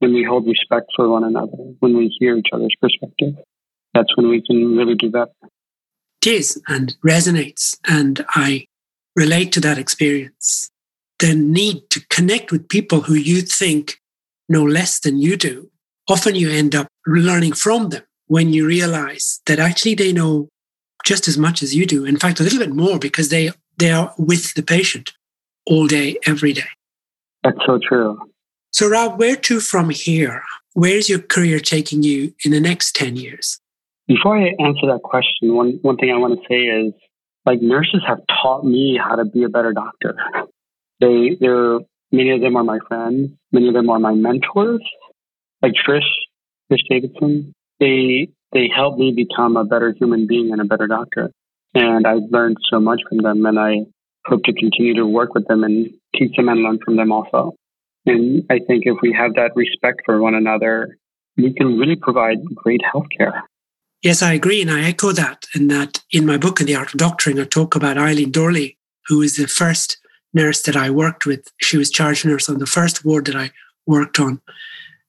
when 0.00 0.12
we 0.12 0.22
hold 0.22 0.46
respect 0.46 0.90
for 0.94 1.08
one 1.08 1.24
another, 1.24 1.56
when 1.80 1.96
we 1.96 2.14
hear 2.18 2.36
each 2.36 2.48
other's 2.52 2.74
perspective. 2.78 3.34
That's 3.94 4.14
when 4.16 4.28
we 4.28 4.42
can 4.42 4.76
really 4.76 4.96
do 4.96 5.10
that. 5.12 5.28
It 6.20 6.28
is 6.28 6.60
and 6.68 6.94
resonates. 7.06 7.78
And 7.88 8.24
I 8.30 8.66
relate 9.16 9.52
to 9.52 9.60
that 9.60 9.78
experience. 9.78 10.70
The 11.18 11.34
need 11.34 11.88
to 11.90 12.04
connect 12.08 12.50
with 12.50 12.68
people 12.68 13.02
who 13.02 13.14
you 13.14 13.40
think 13.42 14.00
know 14.48 14.64
less 14.64 15.00
than 15.00 15.18
you 15.18 15.36
do. 15.36 15.70
Often 16.08 16.34
you 16.34 16.50
end 16.50 16.74
up 16.74 16.88
learning 17.06 17.54
from 17.54 17.88
them 17.90 18.02
when 18.26 18.52
you 18.52 18.66
realize 18.66 19.40
that 19.46 19.58
actually 19.58 19.94
they 19.94 20.12
know 20.12 20.48
just 21.04 21.28
as 21.28 21.38
much 21.38 21.62
as 21.62 21.74
you 21.74 21.86
do. 21.86 22.04
In 22.04 22.16
fact, 22.16 22.40
a 22.40 22.42
little 22.42 22.58
bit 22.58 22.74
more 22.74 22.98
because 22.98 23.28
they, 23.28 23.50
they 23.78 23.90
are 23.90 24.12
with 24.18 24.54
the 24.54 24.62
patient 24.62 25.12
all 25.66 25.86
day, 25.86 26.16
every 26.26 26.52
day. 26.52 26.62
That's 27.42 27.58
so 27.66 27.78
true. 27.78 28.18
So, 28.72 28.88
Rob, 28.88 29.18
where 29.18 29.36
to 29.36 29.60
from 29.60 29.90
here? 29.90 30.42
Where's 30.72 31.08
your 31.08 31.20
career 31.20 31.60
taking 31.60 32.02
you 32.02 32.34
in 32.44 32.50
the 32.50 32.60
next 32.60 32.96
10 32.96 33.16
years? 33.16 33.60
Before 34.08 34.36
I 34.36 34.54
answer 34.58 34.86
that 34.86 35.02
question, 35.02 35.54
one, 35.54 35.78
one 35.82 35.96
thing 35.96 36.10
I 36.10 36.16
want 36.16 36.38
to 36.38 36.46
say 36.48 36.62
is 36.62 36.92
like 37.46 37.62
nurses 37.62 38.02
have 38.06 38.20
taught 38.42 38.64
me 38.64 38.98
how 39.02 39.16
to 39.16 39.24
be 39.24 39.44
a 39.44 39.48
better 39.48 39.72
doctor. 39.72 40.16
They, 41.00 41.36
they're, 41.40 41.78
many 42.12 42.30
of 42.30 42.40
them 42.40 42.56
are 42.56 42.64
my 42.64 42.78
friends. 42.88 43.30
Many 43.52 43.68
of 43.68 43.74
them 43.74 43.90
are 43.90 43.98
my 43.98 44.14
mentors, 44.14 44.82
like 45.62 45.72
Trish, 45.72 46.02
Trish 46.70 46.80
Davidson. 46.88 47.52
They, 47.80 48.28
they 48.52 48.68
helped 48.74 48.98
me 48.98 49.12
become 49.12 49.56
a 49.56 49.64
better 49.64 49.94
human 49.98 50.26
being 50.26 50.52
and 50.52 50.60
a 50.60 50.64
better 50.64 50.86
doctor. 50.86 51.30
And 51.74 52.06
I've 52.06 52.30
learned 52.30 52.58
so 52.70 52.78
much 52.78 53.00
from 53.08 53.18
them 53.18 53.44
and 53.46 53.58
I 53.58 53.86
hope 54.26 54.44
to 54.44 54.52
continue 54.52 54.94
to 54.94 55.06
work 55.06 55.34
with 55.34 55.46
them 55.48 55.64
and 55.64 55.90
teach 56.16 56.36
them 56.36 56.48
and 56.48 56.62
learn 56.62 56.78
from 56.84 56.96
them 56.96 57.12
also. 57.12 57.54
And 58.06 58.44
I 58.50 58.58
think 58.58 58.84
if 58.86 58.98
we 59.02 59.12
have 59.12 59.34
that 59.34 59.52
respect 59.56 60.02
for 60.04 60.20
one 60.20 60.34
another, 60.34 60.96
we 61.36 61.52
can 61.52 61.78
really 61.78 61.96
provide 61.96 62.38
great 62.54 62.80
healthcare. 62.94 63.42
Yes, 64.02 64.22
I 64.22 64.34
agree. 64.34 64.60
And 64.60 64.70
I 64.70 64.82
echo 64.84 65.12
that. 65.12 65.46
And 65.54 65.70
that 65.70 66.02
in 66.10 66.26
my 66.26 66.36
book, 66.36 66.60
In 66.60 66.66
the 66.66 66.76
Art 66.76 66.92
of 66.92 66.98
Doctoring, 66.98 67.40
I 67.40 67.44
talk 67.44 67.74
about 67.74 67.98
Eileen 67.98 68.30
Dorley, 68.30 68.76
who 69.06 69.22
is 69.22 69.36
the 69.36 69.46
first 69.46 69.98
nurse 70.34 70.62
that 70.62 70.76
I 70.76 70.90
worked 70.90 71.26
with. 71.26 71.50
She 71.60 71.76
was 71.76 71.90
charge 71.90 72.24
nurse 72.24 72.48
on 72.48 72.58
the 72.58 72.66
first 72.66 73.04
ward 73.04 73.26
that 73.26 73.36
I 73.36 73.50
worked 73.86 74.18
on. 74.18 74.40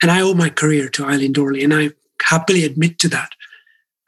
And 0.01 0.11
I 0.11 0.21
owe 0.21 0.33
my 0.33 0.49
career 0.49 0.89
to 0.89 1.05
Eileen 1.05 1.33
Dorley. 1.33 1.63
And 1.63 1.73
I 1.73 1.91
happily 2.29 2.63
admit 2.63 2.99
to 2.99 3.09
that. 3.09 3.31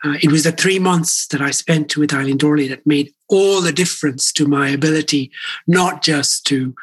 Uh, 0.04 0.16
it 0.22 0.32
was 0.32 0.44
the 0.44 0.52
three 0.52 0.80
months 0.80 1.28
that 1.28 1.42
I 1.42 1.52
spent 1.52 1.98
with 1.98 2.14
Eileen 2.14 2.38
Dorley 2.38 2.70
that 2.70 2.86
made 2.86 3.12
all 3.30 3.62
the 3.62 3.72
difference 3.72 4.32
to 4.34 4.48
my 4.48 4.70
ability, 4.70 5.32
not 5.66 6.04
just 6.04 6.46
to 6.48 6.76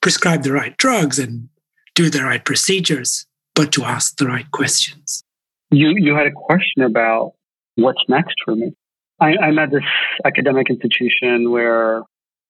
prescribe 0.00 0.44
the 0.44 0.52
right 0.52 0.76
drugs 0.76 1.18
and 1.18 1.48
do 1.94 2.08
the 2.08 2.22
right 2.22 2.44
procedures, 2.44 3.26
but 3.54 3.72
to 3.72 3.82
ask 3.84 4.16
the 4.16 4.26
right 4.26 4.48
questions. 4.52 5.24
You 5.70 5.94
you 5.96 6.14
had 6.14 6.26
a 6.26 6.32
question 6.32 6.82
about 6.82 7.32
what's 7.74 8.02
next 8.08 8.36
for 8.44 8.54
me. 8.54 8.72
I, 9.20 9.36
I'm 9.36 9.58
at 9.58 9.70
this 9.72 9.82
academic 10.24 10.70
institution 10.70 11.50
where, 11.50 12.04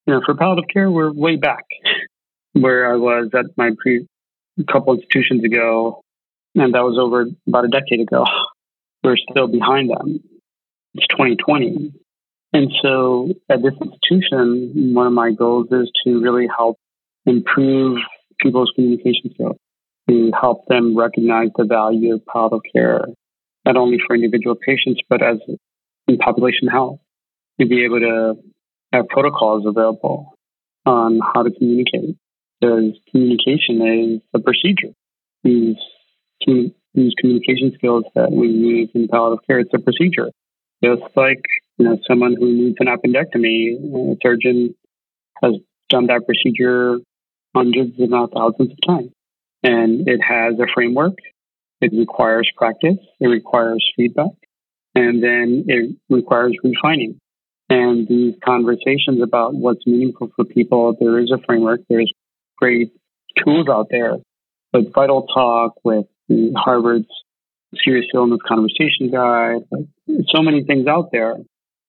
you 0.08 0.14
know, 0.14 0.22
for 0.24 0.34
palliative 0.34 0.70
care, 0.72 0.90
we're 0.90 1.12
way 1.12 1.36
back 1.36 1.64
where 2.54 2.90
I 2.90 2.96
was 2.96 3.28
at 3.34 3.44
my 3.58 3.72
pre 3.78 4.06
couple 4.66 4.94
institutions 4.94 5.44
ago, 5.44 6.00
and 6.54 6.72
that 6.72 6.82
was 6.82 6.98
over 6.98 7.26
about 7.46 7.66
a 7.66 7.68
decade 7.68 8.00
ago. 8.00 8.24
We're 9.04 9.18
still 9.30 9.48
behind 9.48 9.90
them. 9.90 10.20
It's 10.94 11.06
2020. 11.08 11.92
And 12.54 12.72
so 12.82 13.34
at 13.50 13.62
this 13.62 13.74
institution, 13.74 14.94
one 14.94 15.06
of 15.06 15.12
my 15.12 15.32
goals 15.32 15.66
is 15.70 15.90
to 16.04 16.20
really 16.20 16.48
help 16.48 16.78
improve 17.26 17.98
people's 18.40 18.72
communication 18.74 19.30
skills 19.34 19.56
to 20.08 20.32
help 20.40 20.64
them 20.68 20.96
recognize 20.96 21.50
the 21.54 21.64
value 21.64 22.14
of 22.14 22.24
palliative 22.24 22.62
care, 22.72 23.04
not 23.66 23.76
only 23.76 23.98
for 24.06 24.16
individual 24.16 24.56
patients, 24.56 25.02
but 25.10 25.22
as 25.22 25.36
in 26.08 26.16
population 26.16 26.66
health, 26.66 26.98
to 27.60 27.66
be 27.66 27.84
able 27.84 28.00
to 28.00 28.38
have 28.92 29.08
protocols 29.08 29.64
available 29.66 30.34
on 30.86 31.20
how 31.20 31.42
to 31.42 31.50
communicate. 31.50 32.16
Because 32.60 32.98
communication 33.10 33.82
is 33.82 34.20
a 34.34 34.40
procedure. 34.40 34.92
These, 35.44 35.76
these 36.46 37.12
communication 37.20 37.72
skills 37.76 38.04
that 38.14 38.32
we 38.32 38.48
use 38.48 38.90
in 38.94 39.08
palliative 39.08 39.46
care, 39.46 39.60
it's 39.60 39.70
a 39.74 39.78
procedure. 39.78 40.30
Just 40.82 41.02
like, 41.16 41.42
you 41.76 41.84
know, 41.84 41.98
someone 42.08 42.34
who 42.38 42.52
needs 42.52 42.76
an 42.80 42.86
appendectomy, 42.86 44.12
a 44.12 44.16
surgeon 44.22 44.74
has 45.42 45.54
done 45.88 46.06
that 46.06 46.26
procedure 46.26 46.98
hundreds, 47.54 47.92
if 47.98 48.10
not 48.10 48.32
thousands 48.32 48.72
of 48.72 48.78
times 48.86 49.10
and 49.62 50.08
it 50.08 50.20
has 50.20 50.54
a 50.58 50.66
framework. 50.72 51.14
It 51.80 51.92
requires 51.92 52.50
practice. 52.56 52.98
It 53.20 53.26
requires 53.26 53.84
feedback. 53.96 54.32
And 54.94 55.22
then 55.22 55.64
it 55.68 55.96
requires 56.08 56.56
refining. 56.62 57.18
And 57.70 58.08
these 58.08 58.34
conversations 58.44 59.20
about 59.22 59.54
what's 59.54 59.86
meaningful 59.86 60.30
for 60.34 60.44
people, 60.44 60.96
there 60.98 61.18
is 61.18 61.30
a 61.30 61.38
framework. 61.44 61.80
There's 61.88 62.12
great 62.56 62.92
tools 63.44 63.66
out 63.70 63.88
there, 63.90 64.16
with 64.72 64.92
Vital 64.92 65.26
Talk, 65.26 65.74
with 65.84 66.06
Harvard's 66.56 67.08
Serious 67.84 68.06
Illness 68.14 68.40
Conversation 68.46 69.10
Guide, 69.12 69.62
like, 69.70 69.86
so 70.34 70.42
many 70.42 70.64
things 70.64 70.86
out 70.86 71.10
there. 71.12 71.36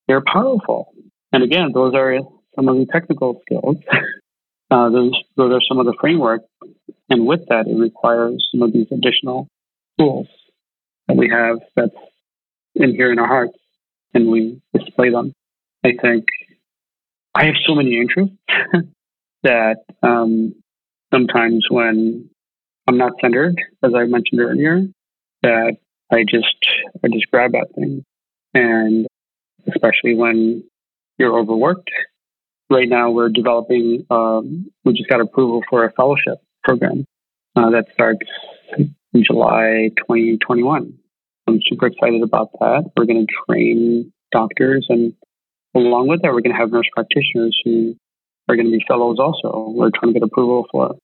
They're 0.08 0.24
powerful. 0.26 0.94
And 1.32 1.44
again, 1.44 1.72
those 1.74 1.94
are 1.96 2.18
some 2.56 2.68
of 2.68 2.76
the 2.76 2.86
technical 2.92 3.42
skills. 3.46 3.78
uh, 4.72 4.90
those, 4.90 5.14
those 5.38 5.54
are 5.54 5.62
some 5.68 5.80
of 5.80 5.86
the 5.86 5.96
framework 6.00 6.42
and 7.10 7.26
with 7.26 7.42
that, 7.50 7.68
it 7.68 7.76
requires 7.76 8.48
some 8.52 8.62
of 8.62 8.72
these 8.72 8.88
additional 8.92 9.48
tools 9.98 10.28
that 11.08 11.18
we 11.18 11.30
have 11.30 11.60
that's 11.76 11.96
in 12.76 12.92
here 12.92 13.12
in 13.12 13.20
our 13.20 13.28
hearts 13.28 13.58
and 14.14 14.30
we 14.30 14.62
display 14.78 15.10
them. 15.10 15.34
I 15.84 15.92
think 16.02 16.26
I 17.36 17.46
have 17.46 17.56
so 17.66 17.76
many 17.76 17.98
interests 17.98 18.36
that 19.44 19.78
um, 20.04 20.56
sometimes 21.14 21.66
when 21.70 22.30
I'm 22.88 22.98
not 22.98 23.14
centered, 23.22 23.56
as 23.84 23.92
I 23.96 24.06
mentioned 24.06 24.42
earlier, 24.42 24.82
that 25.44 25.78
I 26.12 26.24
just 26.24 26.58
I 27.04 27.08
just 27.08 27.30
grab 27.32 27.56
at 27.56 27.74
things, 27.76 28.04
and 28.54 29.08
especially 29.68 30.16
when 30.16 30.64
you're 31.18 31.38
overworked. 31.38 31.92
Right 32.72 32.88
now, 32.88 33.12
we're 33.12 33.30
developing. 33.30 34.06
Um, 34.10 34.70
we 34.86 34.94
just 34.94 35.10
got 35.10 35.22
approval 35.22 35.64
for 35.70 35.86
a 35.86 35.92
fellowship 35.94 36.40
program 36.64 37.06
uh, 37.56 37.70
that 37.72 37.86
starts 37.94 38.28
in 38.78 39.24
July 39.24 39.90
2021. 39.98 40.94
I'm 41.48 41.60
super 41.68 41.88
excited 41.88 42.22
about 42.22 42.52
that. 42.60 42.92
We're 42.96 43.06
going 43.06 43.26
to 43.26 43.34
train 43.48 44.14
doctors, 44.32 44.86
and 44.90 45.14
along 45.76 46.08
with 46.08 46.22
that, 46.22 46.34
we're 46.34 46.42
going 46.42 46.54
to 46.54 46.60
have 46.60 46.72
nurse 46.72 46.88
practitioners 46.94 47.60
who 47.64 47.96
are 48.48 48.56
going 48.56 48.66
to 48.66 48.78
be 48.78 48.84
fellows 48.88 49.18
also. 49.20 49.70
We're 49.70 49.92
trying 49.92 50.14
to 50.14 50.20
get 50.20 50.28
approval 50.28 50.68
for. 50.72 50.96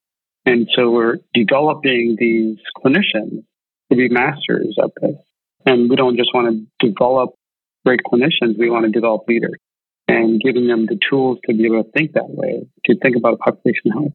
And 0.46 0.68
so 0.76 0.92
we're 0.92 1.18
developing 1.34 2.16
these 2.20 2.58
clinicians 2.78 3.44
to 3.92 3.96
be 3.96 4.10
masters 4.10 4.76
of 4.80 4.92
this. 5.02 5.16
And 5.66 5.90
we 5.90 5.96
don't 5.96 6.18
just 6.18 6.34
want 6.34 6.68
to 6.80 6.88
develop 6.88 7.32
great 7.86 8.02
clinicians, 8.06 8.58
we 8.58 8.70
want 8.70 8.86
to 8.86 8.92
develop 8.92 9.28
leaders 9.28 9.60
and 10.08 10.42
giving 10.42 10.68
them 10.68 10.86
the 10.86 11.00
tools 11.10 11.40
to 11.48 11.56
be 11.56 11.66
able 11.66 11.84
to 11.84 11.92
think 11.92 12.14
that 12.14 12.30
way, 12.30 12.68
to 12.86 12.98
think 12.98 13.16
about 13.16 13.40
population 13.40 13.92
health, 13.92 14.14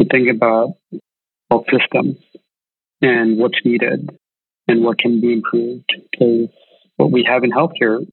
to 0.00 0.06
think 0.06 0.28
about 0.28 0.74
health 1.50 1.64
systems 1.70 2.16
and 3.02 3.38
what's 3.38 3.58
needed 3.64 4.10
and 4.68 4.84
what 4.84 4.98
can 4.98 5.20
be 5.20 5.32
improved. 5.32 5.90
Because 6.10 6.48
what 6.96 7.10
we 7.10 7.24
have 7.28 7.44
in 7.44 7.50
healthcare, 7.50 8.06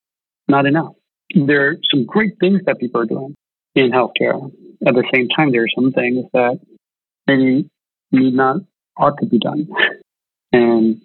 not 0.47 0.65
enough. 0.65 0.93
There 1.35 1.67
are 1.67 1.75
some 1.91 2.05
great 2.05 2.33
things 2.39 2.61
that 2.65 2.79
people 2.79 3.01
are 3.01 3.05
doing 3.05 3.35
in 3.75 3.91
healthcare. 3.91 4.51
At 4.85 4.93
the 4.93 5.03
same 5.13 5.27
time, 5.29 5.51
there 5.51 5.63
are 5.63 5.75
some 5.75 5.91
things 5.91 6.25
that 6.33 6.59
maybe 7.27 7.69
need 8.11 8.33
not 8.33 8.57
ought 8.97 9.17
to 9.19 9.25
be 9.25 9.39
done. 9.39 9.67
And 10.53 11.01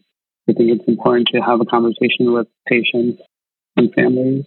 I 0.48 0.52
think 0.52 0.70
it's 0.70 0.86
important 0.86 1.28
to 1.32 1.40
have 1.40 1.60
a 1.60 1.64
conversation 1.64 2.32
with 2.32 2.46
patients 2.68 3.20
and 3.76 3.92
families 3.92 4.44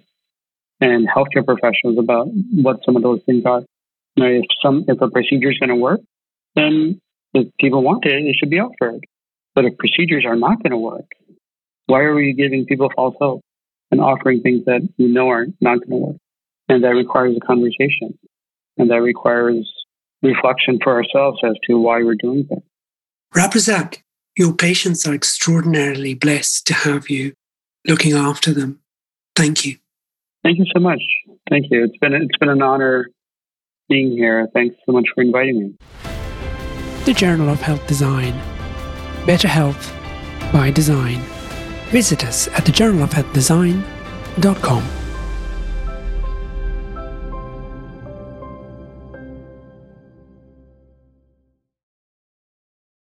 and 0.79 1.05
healthcare 1.05 1.45
professionals 1.45 1.97
about 1.99 2.27
what 2.53 2.79
some 2.85 2.95
of 2.95 3.03
those 3.03 3.19
things 3.25 3.43
are. 3.45 3.61
You 4.15 4.23
know, 4.23 4.29
if 4.29 4.45
some 4.61 4.85
if 4.87 5.01
a 5.01 5.09
procedure 5.09 5.51
is 5.51 5.59
going 5.59 5.69
to 5.69 5.75
work, 5.75 5.99
then 6.55 7.01
if 7.33 7.47
people 7.59 7.83
want 7.83 8.05
it, 8.05 8.13
it 8.13 8.37
should 8.39 8.49
be 8.49 8.59
offered. 8.59 9.05
But 9.53 9.65
if 9.65 9.77
procedures 9.77 10.25
are 10.25 10.37
not 10.37 10.63
going 10.63 10.71
to 10.71 10.77
work, 10.77 11.11
why 11.87 12.01
are 12.01 12.15
we 12.15 12.33
giving 12.33 12.65
people 12.65 12.89
false 12.95 13.15
hope 13.19 13.41
and 13.95 14.03
offering 14.03 14.41
things 14.41 14.65
that 14.65 14.81
we 14.97 15.05
know 15.05 15.29
are 15.29 15.47
not 15.61 15.79
going 15.79 15.89
to 15.89 15.95
work? 15.95 16.15
And 16.67 16.83
that 16.83 16.89
requires 16.89 17.35
a 17.37 17.45
conversation, 17.45 18.17
and 18.77 18.89
that 18.89 19.01
requires 19.01 19.71
reflection 20.21 20.79
for 20.83 20.93
ourselves 20.93 21.39
as 21.43 21.55
to 21.67 21.79
why 21.79 22.03
we're 22.03 22.15
doing 22.15 22.45
things. 22.45 22.63
Rab 23.33 23.51
Razzak, 23.51 23.99
your 24.37 24.53
patients 24.53 25.07
are 25.07 25.13
extraordinarily 25.13 26.13
blessed 26.13 26.67
to 26.67 26.73
have 26.73 27.09
you 27.09 27.33
looking 27.87 28.13
after 28.13 28.51
them. 28.51 28.79
Thank 29.35 29.65
you. 29.65 29.77
Thank 30.43 30.57
you 30.57 30.65
so 30.73 30.79
much. 30.79 31.01
Thank 31.49 31.67
you. 31.69 31.83
It's 31.83 31.97
been 31.97 32.13
it's 32.13 32.37
been 32.39 32.49
an 32.49 32.61
honor 32.61 33.07
being 33.87 34.11
here. 34.11 34.47
Thanks 34.53 34.75
so 34.85 34.91
much 34.91 35.05
for 35.13 35.21
inviting 35.21 35.59
me. 35.59 35.75
The 37.05 37.13
Journal 37.13 37.49
of 37.49 37.61
Health 37.61 37.85
Design. 37.87 38.33
Better 39.25 39.47
health 39.47 39.93
by 40.51 40.71
design. 40.71 41.21
Visit 41.95 42.25
us 42.25 42.49
at 42.49 42.65
thejournalofhealthdesign.com. 42.65 45.04